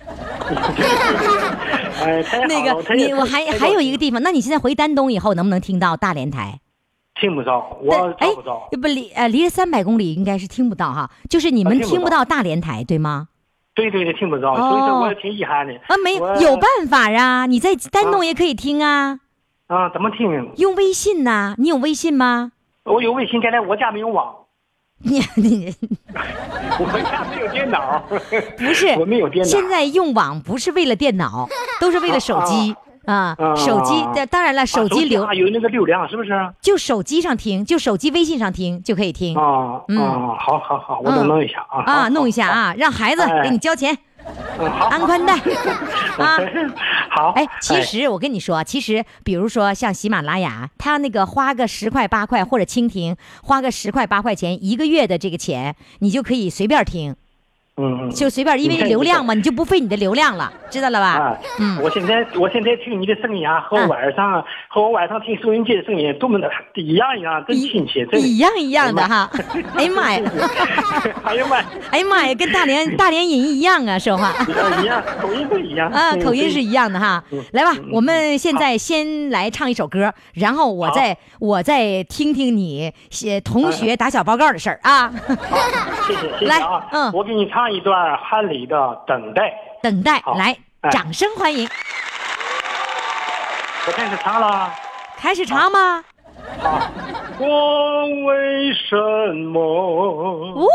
[2.47, 6.59] 那个你我还还有一个地方，那你现在回丹东以后能不能听到大连台？
[7.19, 8.27] 听不着，我哎
[8.71, 13.29] 不离呃离了三百公里应该是听不到哈，就是你们听不到大连台对吗？
[13.73, 15.73] 对对对，听不着，所以说我挺遗憾的。
[15.73, 19.19] 啊，没有办法啊，你在丹东也可以听啊。
[19.67, 20.51] 啊，怎么听？
[20.57, 22.51] 用微信呐，你有微信吗？
[22.83, 24.33] 我有微信，现在我家没有网。
[24.99, 25.73] 你你，
[26.79, 28.01] 我家没有电脑。
[28.57, 29.49] 不是，我没有电脑。
[29.49, 31.47] 现在用网不是为了电脑，
[31.81, 32.71] 都是为了手机。
[32.71, 32.77] 啊，
[33.55, 36.31] 手机的当然了，手机流有那个流量是不是？
[36.61, 39.37] 就手机上听，就手机微信上听就可以听。
[39.37, 39.97] 啊，嗯，
[40.37, 41.83] 好好好，我弄一下啊。
[41.85, 43.97] 啊，弄一下啊，让孩子给你交钱，
[44.89, 45.33] 安宽带
[46.17, 46.37] 啊。
[47.09, 57.15] 好，哎，其实我跟你说，其实比如说像喜马拉雅，它那个花个十块八块，或者蜻蜓花个十块八块钱一个月的这个钱，你就可以随便听。
[57.77, 61.07] 嗯，就随便，因为流量嘛，你就不费你的流量了，知道了吧？
[61.19, 69.29] 啊，嗯，我现在我现在听你的声音啊，和晚上和我晚上听收音机的声音多么的一样一样，真亲切，真一样一样的哈。
[69.75, 70.31] 哎呀妈呀！
[71.25, 71.57] 哎呀妈！
[71.91, 74.31] 哎呀妈呀，跟大连 大连人一样啊，说话
[74.81, 77.21] 一样，口音不一样啊，口音是一样的哈。
[77.51, 85.11] 来吧，我们现在先来唱一首歌，然后我再我再听听你写同学打小报告的事儿啊。
[86.07, 87.64] 谢谢谢谢啊，嗯，我给你唱。
[87.65, 89.41] 唱一段汉礼的《等待》，
[89.81, 90.55] 等待，来，
[90.91, 91.67] 掌声欢迎。
[93.87, 94.71] 我开始唱了，
[95.17, 96.03] 开始唱吗？
[96.61, 96.79] 好。
[97.39, 98.95] 我为什
[99.33, 100.67] 么哦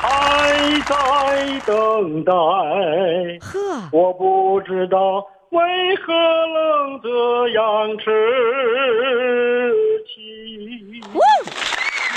[0.00, 0.48] 还
[0.86, 0.96] 在
[1.66, 2.32] 等待？
[3.42, 5.60] 呵，我不知道为
[5.96, 8.04] 何能这样痴
[10.08, 11.02] 情。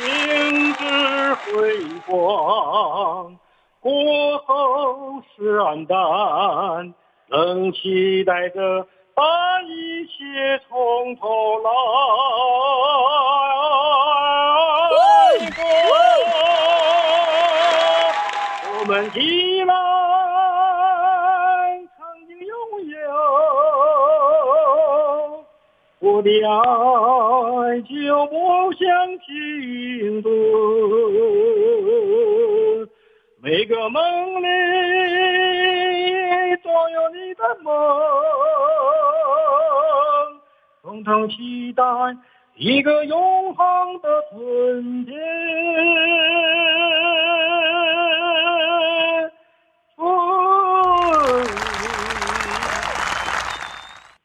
[0.02, 3.36] 明知辉煌。
[3.86, 3.94] 过
[4.48, 6.96] 后是黯淡，
[7.28, 11.70] 仍期待着把一切从头来
[15.56, 15.64] 过。
[18.80, 19.68] 我们既然
[21.96, 22.56] 曾经拥
[22.90, 22.98] 有，
[26.00, 28.34] 我的爱就不
[28.74, 28.84] 想
[29.20, 30.34] 停顿。
[33.46, 34.48] 每个梦里
[36.64, 37.72] 都有你的梦，
[40.82, 41.84] 共同期待
[42.56, 45.16] 一个永恒的春天。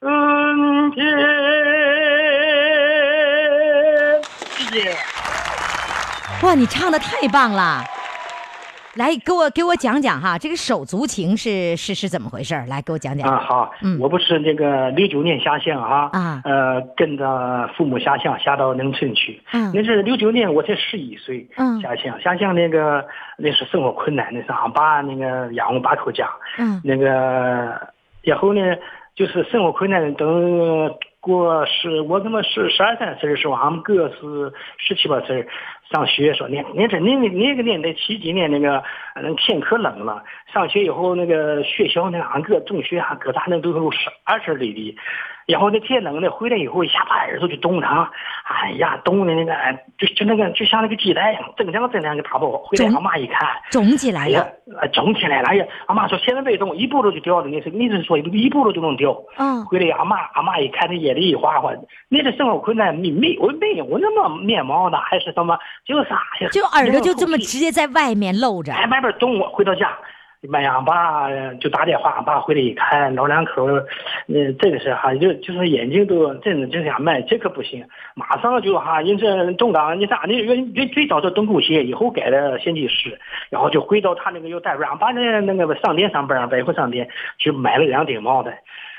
[0.00, 0.88] 春
[4.72, 4.96] 天，
[6.42, 7.84] 哇，你唱的太棒了！
[9.00, 12.54] 来，给我给我讲讲哈，这个手足情是是是怎么回事？
[12.68, 13.26] 来，给我讲讲。
[13.26, 13.40] 啊。
[13.40, 19.40] 好，嗯，我不是那个六九年下乡哈，啊，呃，跟着父母下乡，下到农村去。
[19.54, 23.02] 嗯，那是六九年，我才十一岁，嗯，下乡，下乡那个
[23.38, 27.80] 那是生活困难，那是俺爸那个养我八口家，嗯，那个
[28.20, 28.60] 然后呢，
[29.14, 30.28] 就是生活困难，等
[31.20, 35.46] 过十，我他妈是十二三岁的时候，俺们哥是十七八岁。
[35.92, 38.82] 上学说，你你这你那那个年代七几年那个，
[39.16, 40.22] 那天可冷了。
[40.52, 44.96] 上学以后那个学校那俺哥中学还搁咱那都是二十里地。
[45.50, 48.10] 然后那天冷的回来以后，一下把耳朵就冻上，
[48.44, 49.52] 哎呀，冻的那个
[49.98, 52.50] 就就那个就像那个鸡蛋一样，锃亮锃亮个大包。
[52.64, 54.46] 回来俺妈一看，肿起来了，
[54.92, 55.48] 肿起来了。
[55.48, 57.48] 哎呀，俺妈说现在别动，一步路就掉了。
[57.48, 59.16] 你是你是说一步路就能掉？
[59.38, 59.64] 嗯。
[59.66, 61.72] 回来俺妈俺妈一看，那眼泪一哗哗。
[62.08, 65.58] 那这生活困难没没我没有那么面貌的，还是什么？
[65.84, 66.48] 就啥呀？
[66.52, 68.72] 就耳朵就这么直接在外面露着。
[68.72, 69.96] 哎，外边冻，回到家。
[70.48, 70.76] 妈呀！
[70.76, 71.28] 俺爸
[71.60, 73.66] 就打电话，俺爸回来一看，老两口，
[74.26, 80.32] 嗯，这个是哈，就就是眼睛都真的就想卖，这可不行，马上就哈，人这动荡，你咋的？
[80.32, 87.06] 原原最早是东沟鞋，以后改了县级市，然后就回到他那个又单位，俺爸那那个商店上班，百货商店
[87.38, 88.50] 就买了两顶帽子，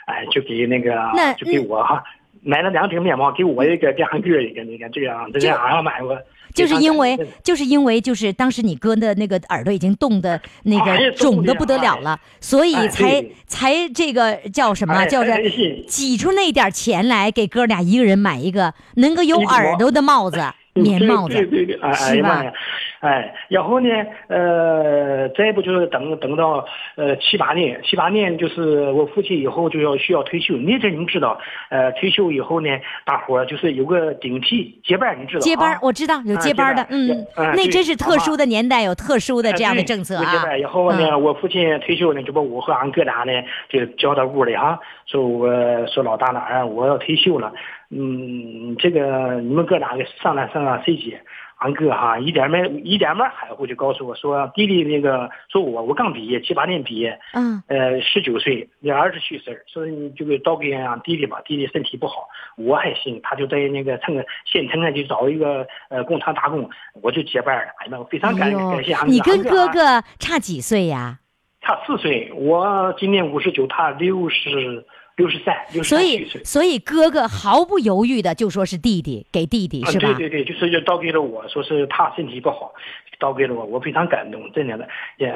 [0.06, 0.96] 哎，就给那个，
[1.38, 2.04] 就给我哈，
[2.44, 6.16] 买了两顶面帽，给我一个，给俺哥一个，你看这样，这样俺买过。
[6.54, 20.42] 就是因为，就是因为，就是当时你哥的那个耳朵已经冻的 那个肿的不得了了，所以才才这个叫什么，叫是挤出那点钱来给哥俩一个人买一个能够有耳朵的帽子。
[20.74, 22.54] 棉帽的，对对对，哎哎呀妈呀，
[23.02, 23.90] 哎，然后呢，
[24.28, 26.66] 呃，再不就是等等到
[26.96, 30.56] 呃七八年，七八年就是我父亲以后就要需要退休。
[30.56, 31.38] 那阵你知道，
[31.70, 32.70] 呃，退休以后呢，
[33.04, 40.46] 大伙儿就是有个顶替接班，你知道接班我知道有接班的，嗯，那真是特殊的年代，有特殊的这样的政策啊。
[40.56, 43.34] 然后呢，我父亲退休呢，就把我和俺哥俩呢
[43.68, 45.50] 就叫到屋里啊，说我
[45.88, 47.52] 说老大哪我要退休了。
[47.92, 51.22] 嗯，这个你们哥俩给商量商量谁接？
[51.58, 62.28] 俺哥哈一点没一点没含糊，就告诉我说弟弟那个说我我刚毕业七八年毕业，嗯，呃十九岁你儿子去世，所以你就给交给俺弟弟吧，弟弟身体不好，
[62.58, 66.68] 我还行，他就在那个城县城呢就找一个呃工厂打工，
[67.04, 67.72] 我就接班了。
[67.78, 69.12] 哎呀，我非常感感谢俺哥。
[69.12, 71.20] 你跟哥哥差几岁呀？
[71.62, 74.84] 差四岁，我今年五十九，他六十。
[75.22, 76.00] 六十三，六十三。
[76.00, 80.12] 所以，所以哥哥毫不犹豫的就说是弟弟给弟弟，是吧？
[80.14, 82.74] 对对对，就是就倒给了我，说是他身体不好，
[83.20, 84.88] 倒给了我，我非常感动，真的。
[85.18, 85.28] 也，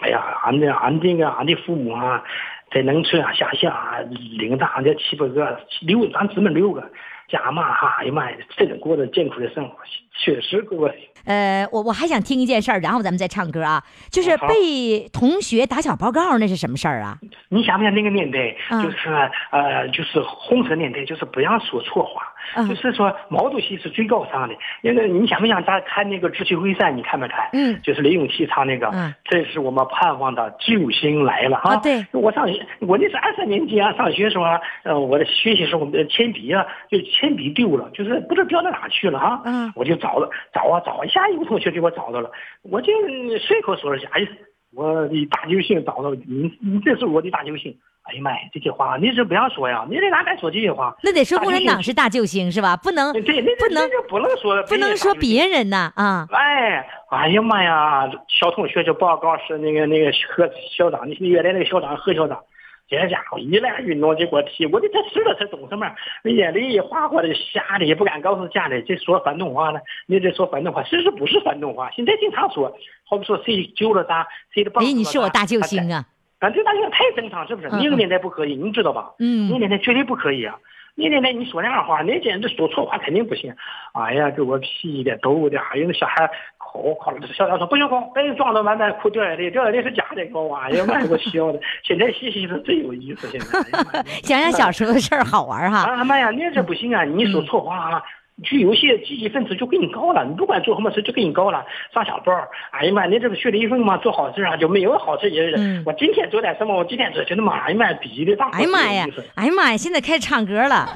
[0.00, 2.24] 哎呀，俺的俺这个俺的父母啊，
[2.72, 3.98] 在农村啊下乡啊，
[4.38, 6.82] 领着俺这七八个六，咱姊妹六个，
[7.28, 9.76] 家嘛哈，哎呀妈呀，真的过着艰苦的生活，
[10.18, 10.90] 确实过。
[11.26, 13.82] 呃，我我还想听一件事儿，然后咱们再唱歌啊。
[14.10, 17.18] 就是被同学打小报告，那是什么事儿啊？
[17.48, 18.54] 你想不想那个年代？
[18.82, 19.08] 就是
[19.50, 22.22] 呃，就是红色年代，就是不让说错话。
[22.68, 24.54] 就是说毛主席是最高尚的。
[24.82, 26.92] 那个你想不想咱看那个《智取威山》？
[26.94, 27.48] 你看没看？
[27.54, 27.80] 嗯。
[27.82, 28.88] 就是李永琪唱那个。
[28.88, 29.14] 嗯。
[29.24, 31.76] 这是我们盼望的救星来了啊！
[31.76, 32.04] 对。
[32.12, 39.40] 我上学，我那是二三年级啊，上学时候啊，呃，我的学习时候，我的铅笔啊，就铅笔丢了，就是不知道掉到哪去了啊。
[39.46, 39.72] 嗯。
[39.74, 41.02] 我就找了，找啊找。
[41.14, 42.28] 下一个同学给我找到了，
[42.62, 42.92] 我就
[43.38, 44.26] 随口说了下，哎，
[44.74, 47.78] 我的大救星找到你，你这是我的大救星。
[48.02, 50.94] 哎呀妈呀，这些话你是不要说呀，你这哪敢说这些话？
[51.02, 52.76] 那得说共产党是大救星是吧？
[52.76, 56.26] 不能，对，那不能不能说，不能说别人呐啊！
[56.30, 60.46] 哎，哎呀妈呀，小同学就报告是那个那个何
[60.76, 62.38] 校长，你原来那个校长何校长。
[62.86, 65.90] 这家伙一来运动就给我踢，我的这是了，才懂什么？
[66.24, 69.80] 眼里一花花的，吓得也不敢告诉家里，这说反动话呢？
[70.06, 71.90] 你这说反动话，其实不是反动话。
[71.92, 72.76] 现在经常说，
[73.08, 76.04] 好比说谁救了他，谁的帮助哎，你是我大救星啊！
[76.40, 77.68] 啊，这大救星太正常，是不是？
[77.70, 79.14] 那个年代不可以，你知道吧？
[79.18, 79.48] 嗯。
[79.48, 80.58] 那个年代绝对不可以啊！
[80.96, 83.54] 那奶奶你说那样话，那简直说错话肯定不行。
[83.92, 86.30] 哎呀，给我气的，逗的，还有那小孩。
[86.58, 87.16] 哭靠！
[87.18, 90.56] 这小孩说不行，空，把你装到满满哭掉眼泪，掉眼泪是假的，给我！
[90.56, 91.60] 哎呀妈，我笑的。
[91.84, 94.04] 现在细细是最有意思，现在。
[94.24, 95.82] 想想 小时候的事儿好玩哈。
[95.88, 97.04] 啊妈呀，你这不行啊！
[97.04, 98.02] 你说错话啊，
[98.42, 100.24] 就有些积极分子就给你告了。
[100.24, 101.64] 你不管做什么事就给你告了，
[101.94, 102.32] 上小报。
[102.72, 103.96] 哎呀妈，你这不学了一份吗？
[103.98, 105.52] 做好事啊，就没有好事也。
[105.86, 106.74] 我今天做点什么？
[106.76, 108.48] 我今天做，觉得妈呀妈，逼的大。
[108.50, 109.06] 哎呀妈呀！
[109.36, 109.76] 哎呀妈呀！
[109.76, 110.88] 现在开始唱歌了。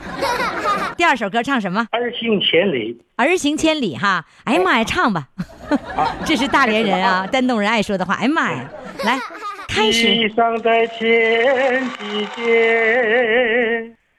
[0.99, 1.87] 第二首歌唱什么？
[1.93, 3.01] 儿行千里。
[3.17, 4.25] 儿行千里哈。
[4.45, 5.29] 哎呀妈呀，唱吧。
[6.27, 8.15] 这是大连人啊， 丹东人爱说的话。
[8.15, 8.69] 哎呀妈呀，
[9.05, 9.17] 来，
[9.69, 10.09] 开始。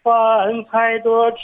[0.10, 1.38] 饭菜多吃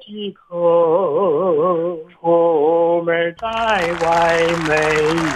[0.00, 4.08] 几口，出门在外
[4.66, 4.74] 没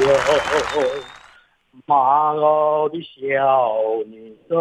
[0.06, 0.08] 有
[1.84, 3.12] 马老的小
[4.06, 4.56] 女走，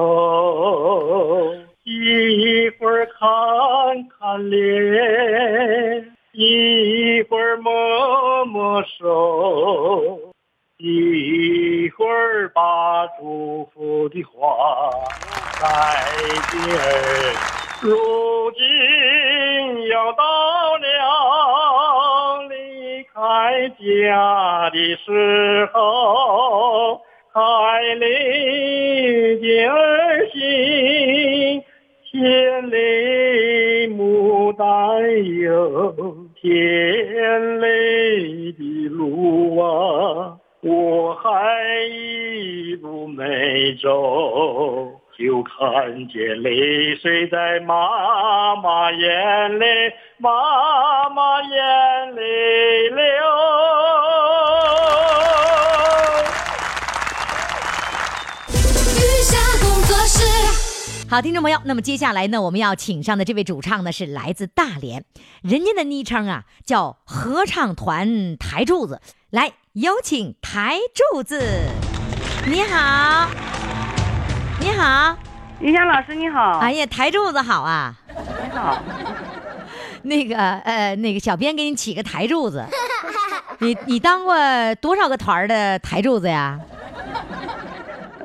[46.09, 49.63] 看见泪水在妈妈眼里，
[50.17, 53.05] 妈妈眼里流。
[61.11, 65.05] 好，听众朋友，那么接下来呢，我们要请上的这位主唱呢，是来自大连，
[65.43, 68.99] 人家的昵称啊叫合唱团台柱子。
[69.29, 70.79] 来，有请台
[71.13, 71.39] 柱子。
[72.47, 73.29] 你好，
[74.59, 75.15] 你好，
[75.61, 76.59] 云香老师你好。
[76.59, 77.93] 哎呀，台柱子好啊。
[78.15, 78.81] 你好。
[80.03, 82.63] 那个呃，那个小编给你起个台柱子。
[83.59, 84.33] 你你当过
[84.81, 86.57] 多少个团的台柱子呀？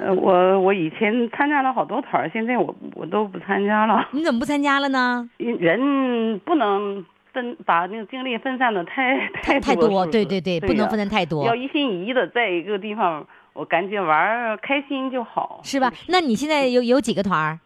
[0.00, 4.06] 呃，我我以前参加了好多团现在我我都不参加了。
[4.12, 5.28] 你怎么不参加了呢？
[5.38, 11.44] 人不能分把那个精力分散的太太太多，对对对，不能分散太多。
[11.44, 15.92] 要一心一意的在一个地方，我赶紧玩开心就好，是吧？
[16.08, 17.58] 那你现在有有几个团儿？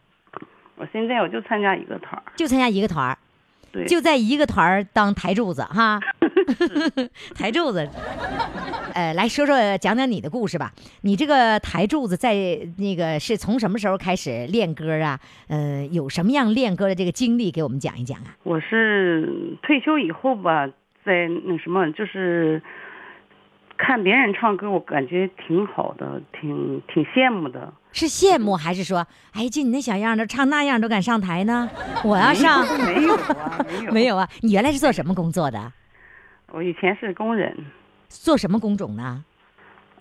[0.76, 3.18] 我现在我就参加一个团儿，就参加一个团儿。
[3.72, 5.98] 对，就在一个团儿当台柱子哈，
[7.34, 7.88] 台柱子，
[8.94, 10.72] 呃，来说说讲讲你的故事吧。
[11.02, 12.34] 你这个台柱子在
[12.78, 15.18] 那个是从什么时候开始练歌啊？
[15.48, 18.36] 呃，有什么样练歌的这个经历给我们讲一讲啊？
[18.44, 20.66] 我是退休以后吧，
[21.04, 22.62] 在那什么就是。
[23.78, 27.72] 看别人唱歌，我感觉挺好的，挺挺羡慕的。
[27.92, 31.70] 是羡慕还是说，哎，就你那小样的，唱那样都敢上台呢？
[32.04, 34.28] 我要上没有啊，没有 没有啊。
[34.42, 35.72] 你原来是做什么工作的？
[36.50, 37.56] 我以前是工人。
[38.08, 39.24] 做什么工种呢？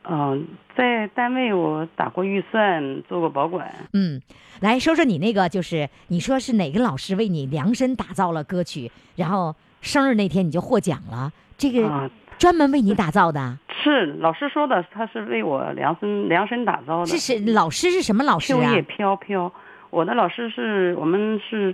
[0.09, 3.69] 嗯，在单位我打过预算，做过保管。
[3.93, 4.21] 嗯，
[4.61, 13.58] 来说说你那个，就是你说是哪个老师为你量身打造了歌曲，然后生日那天你就获奖了，这个专门为你打造的。
[13.84, 17.06] 是老师说的，他是为我量身量身打造的。
[17.06, 18.58] 这是老师是什么老师啊？
[18.58, 19.52] 秋叶飘飘，
[19.90, 21.74] 我的老师是我们是，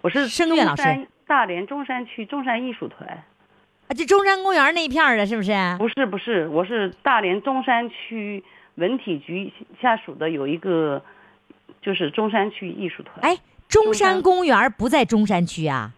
[0.00, 0.82] 我是声乐老师，
[1.26, 3.08] 大连中山区中山艺术团。
[3.08, 5.52] 啊，这中山公园那一片的，是不是？
[5.78, 8.42] 不是不是，我是大连中山区
[8.76, 11.02] 文体局下属的有一个，
[11.80, 13.18] 就是中山区艺术团。
[13.20, 13.38] 哎，
[13.68, 15.92] 中山公园不在中山区啊？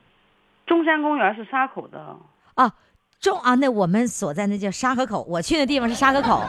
[0.66, 2.16] 中山公园是沙口的。
[2.56, 2.74] 啊。
[3.24, 6.44] 中啊，那我们所在那叫沙河口，我去的地方是沙河口。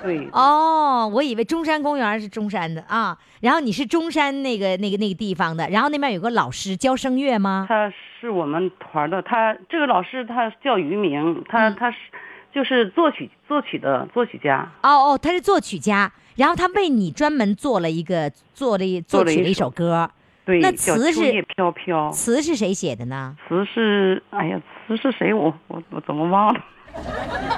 [0.00, 0.28] 对。
[0.32, 3.18] 哦，我以为中山公园是中山的啊。
[3.40, 7.66] 然后你是中山那个那个那个地方的，然后那边有个老师教声乐吗？
[7.68, 11.96] 他是我们团的，他这个老师他叫于明，他他是
[12.54, 14.70] 就是作曲作曲的作曲家。
[14.84, 20.08] 哦哦，他是作曲家，然后他为你专门做了一个做了作曲了一首歌。
[20.46, 23.36] 对那词是飘飘，词是谁写的呢？
[23.48, 24.60] 词是，哎呀，
[24.96, 25.32] 词是谁？
[25.32, 26.60] 我我我怎么忘了？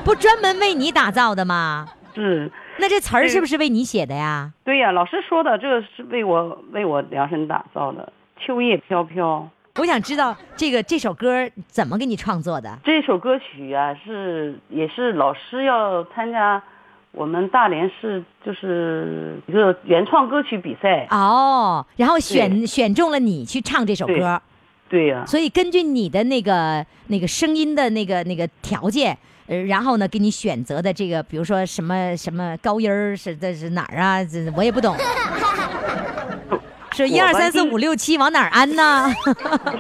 [0.05, 1.89] 不专门为你打造的吗？
[2.15, 2.51] 是。
[2.79, 4.51] 那这词儿是不是为你写的呀？
[4.65, 8.13] 对呀，老师说的，这个是为我为我量身打造的。
[8.39, 12.79] 秋叶飘飘，我想知道这个这首歌怎么给你创作的？
[12.85, 16.63] 这首歌曲啊，是也是老师要参加。
[17.13, 24.41] 我们大连市就是一个原创歌曲比赛哦，然后选选中了你去唱这首歌，
[24.93, 25.25] 对呀。
[25.27, 29.17] 所以根据你的那个那个声音的那个那个条件，
[29.47, 34.23] 呃，然后呢给你选择的这个，比如说什么什么高音儿是这是哪儿啊？
[34.23, 34.95] 这我也不懂。
[36.95, 39.11] 是一二三四五六七往哪儿安呢？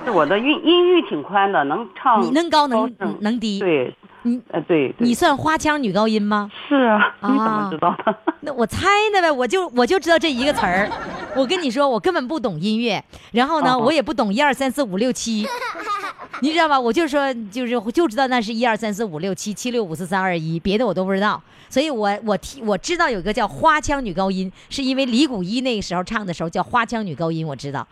[0.02, 2.90] 是我的音音域挺宽的，能唱，你能高能
[3.20, 3.58] 能低？
[3.58, 3.94] 对。
[4.24, 6.50] 你呃对，你算花腔女高音吗？
[6.68, 8.16] 是啊，你怎么知道的？
[8.40, 10.90] 那我猜的呗，我就我就知道这一个词儿。
[11.34, 13.02] 我跟你说，我根本不懂音乐，
[13.32, 15.46] 然后呢，我也不懂一二三四五六七，
[16.40, 16.78] 你知道吧？
[16.78, 21.40] 我就说就是就知道那是一二三四五六七七六五四三二一，别的我都不知道。
[21.68, 27.86] 所以我我听我知道有个叫花腔女高音，是因为李谷一那个时候唱的时候叫花腔女高音，我知道，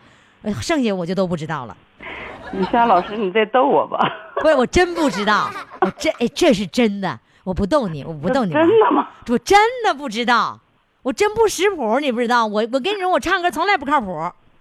[0.61, 1.75] 剩下我就都不知道了。
[2.53, 3.97] 雨霞老师，你在逗我吧？
[4.41, 5.49] 不是，我真不知道。
[5.81, 8.51] 我这哎，这是真的，我不逗你，我不逗你。
[8.51, 9.07] 真的吗？
[9.29, 10.59] 我真的不知道，
[11.01, 12.45] 我真不识谱，你不知道。
[12.45, 14.11] 我我跟你说，我唱歌从来不靠谱。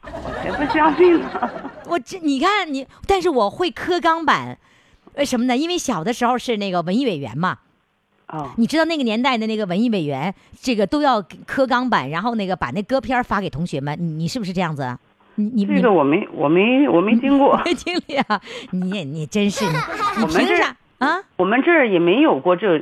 [0.03, 1.29] 我才不相信呢。
[1.87, 4.57] 我这你看你，但是我会刻钢板，
[5.17, 5.57] 为什么呢？
[5.57, 7.59] 因为小的时候是那个文艺委员嘛。
[8.29, 8.51] 哦。
[8.57, 13.95] 你知道那个年代的那个文艺委员，这个都要刻钢板，然后那个把那歌片发给同学们。
[14.01, 14.97] 你你是不是这样子？
[15.55, 18.41] 你这个我没我没我没听过， 没经历啊！
[18.71, 19.73] 你你真是 你，
[20.19, 21.19] 你凭啥啊？
[21.37, 22.79] 我们这儿也没有过这，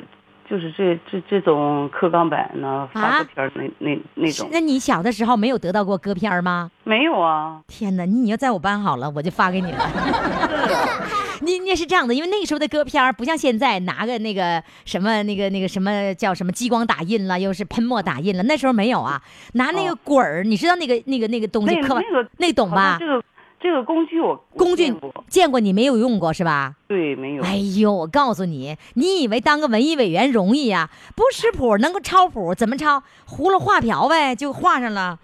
[0.49, 4.49] 就是这这这种刻钢板呢，发歌片那那那种。
[4.51, 6.71] 那你小的时候没有得到过歌片吗？
[6.85, 7.61] 没有啊！
[7.69, 9.79] 天哪，你要在我班好了，我就发给你了。
[11.41, 19.23] 你你是这样的，因为那个时候的歌片不像现在拿个那个什么那个那个什么叫什么激光打印了，又是喷墨打印了，那时候没有啊，
[19.55, 22.97] 拿那个滚儿，你知道那个那个那个东西刻那个那懂吧？
[22.99, 23.23] 这个
[23.61, 24.95] 这个工具我工具
[25.29, 26.75] 见过，你没有用过是吧？
[26.87, 27.43] 对，没有。
[27.43, 30.89] 哎呦，我告诉你，你以为当个文艺委员容易呀？
[31.17, 33.03] 不识谱能够抄谱，怎么抄？
[33.29, 35.19] 葫芦画瓢呗，就画上了。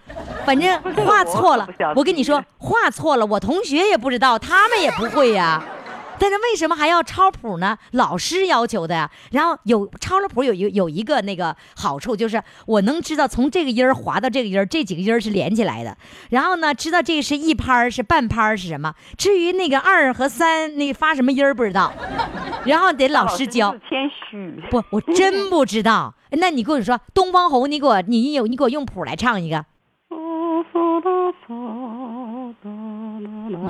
[0.44, 5.62] 反正画错了，我跟你说，画错了，我同学也不知道，他们也不会呀。
[6.18, 7.78] 但是为什么还要抄谱呢？
[7.92, 9.10] 老师要求的呀。
[9.32, 15.96] 然后有抄了谱，有有有一个那个好处，就是我能知道从这个音儿滑到这个音儿，这几个音儿是连起来的。
[16.30, 18.94] 然后呢，知道这个是一拍儿是半拍儿是什么。
[19.16, 21.92] 至于那个二和三那发什么音儿不知道，
[22.64, 23.72] 然后得老师教。
[23.88, 24.62] 谦虚。
[24.70, 26.14] 不，我真不知道。
[26.36, 29.64] 那你跟我说《东方红》，你给我你有你给我用谱来唱一个。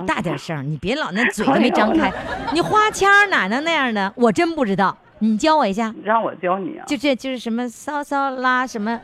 [0.06, 2.12] 大点声，你别老那嘴 都没张开。
[2.52, 4.12] 你花腔哪能那样的？
[4.16, 4.96] 我真不知道。
[5.24, 6.84] 你教我一下，让我教你啊？
[6.86, 9.00] 就这就是什么骚骚拉什么。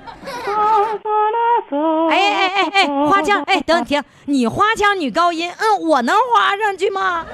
[2.10, 7.24] 哎哎哎哎，花腔哎，等停，你花腔女高音，嗯，我能花上去吗？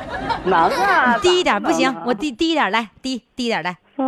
[0.44, 3.76] 能啊，低一点不行，我低低一点来，低低一点来。
[3.96, 4.04] 骚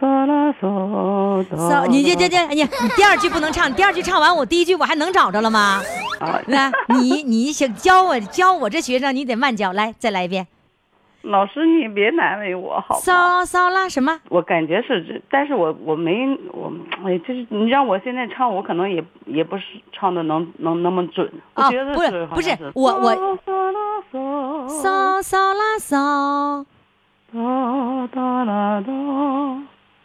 [0.00, 5.82] 骚拉骚骚，你这这这，你你第二句不能唱，第二句唱完，我第一句我还能找着了吗？
[6.46, 10.46] 来，你你想教我教我这学生，你得慢教，来再来一遍。
[11.22, 13.00] 老师，你别难为我，好吗？
[13.00, 14.18] 骚骚啦什么？
[14.28, 16.72] 我感觉是这，但是我我没我，
[17.04, 21.30] 哎，就是你让我现在唱，我可能也也不是唱的能能那么准。
[21.54, 23.14] 啊，不是不是，我我
[24.68, 26.64] 骚骚啦骚，
[27.32, 28.92] 哒哒啦哒，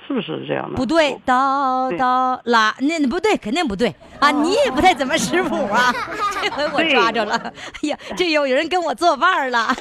[0.08, 0.78] 是不是这样的？
[0.78, 4.32] 不对，哆哆啦，那不对，肯定不对啊！
[4.32, 5.94] 你也不太怎么识谱啊，
[6.42, 7.36] 这回我抓着了。
[7.84, 9.68] 哎呀，这有人跟我作伴了。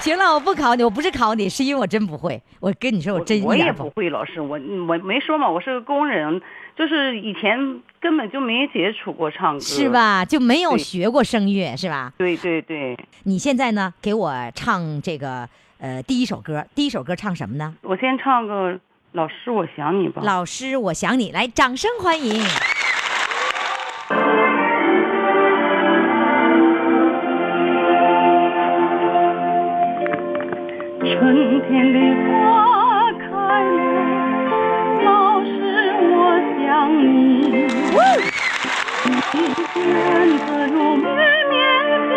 [0.00, 2.40] 行了，我不考你，我不是考你，是因为我真不会。
[2.60, 4.08] 我跟你说，我真我也不会。
[4.08, 4.58] 老师，我
[4.88, 6.40] 我没说嘛，我是个工人，
[6.78, 7.58] 就是以前
[8.00, 10.24] 根本就没接触过唱歌，是吧？
[10.24, 12.12] 就没有学过声乐，是吧？
[12.18, 12.96] 对对对。
[13.24, 13.92] 你现在呢？
[14.00, 15.48] 给我唱这个
[15.78, 17.74] 呃第一首歌，第一首歌唱什么呢？
[17.82, 18.72] 我先唱个
[19.12, 20.22] 《老师我想你》吧。
[20.24, 22.42] 老师我想你，来，掌声欢迎。
[31.18, 31.98] 春天的
[32.28, 33.24] 花开
[33.64, 33.78] 了，
[35.04, 35.08] 老
[35.44, 35.50] 师
[36.12, 36.14] 我
[36.60, 37.04] 想你。
[39.76, 39.80] 你
[40.38, 41.06] 的如绵
[41.48, 41.54] 绵
[42.08, 42.12] 细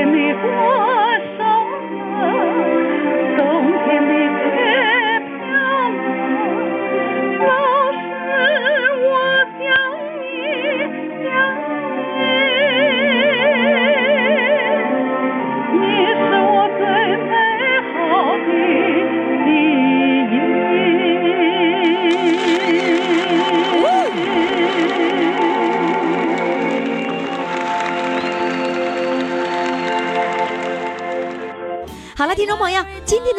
[0.00, 0.79] 念你过。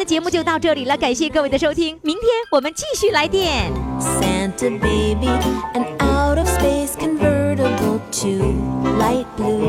[0.04, 3.70] 节目就到这里了，感谢各位的收听，明天我们继续来电。
[4.00, 5.28] Santa baby,
[5.74, 7.32] an out of space convertible.
[8.12, 8.38] to
[8.98, 9.61] light blue.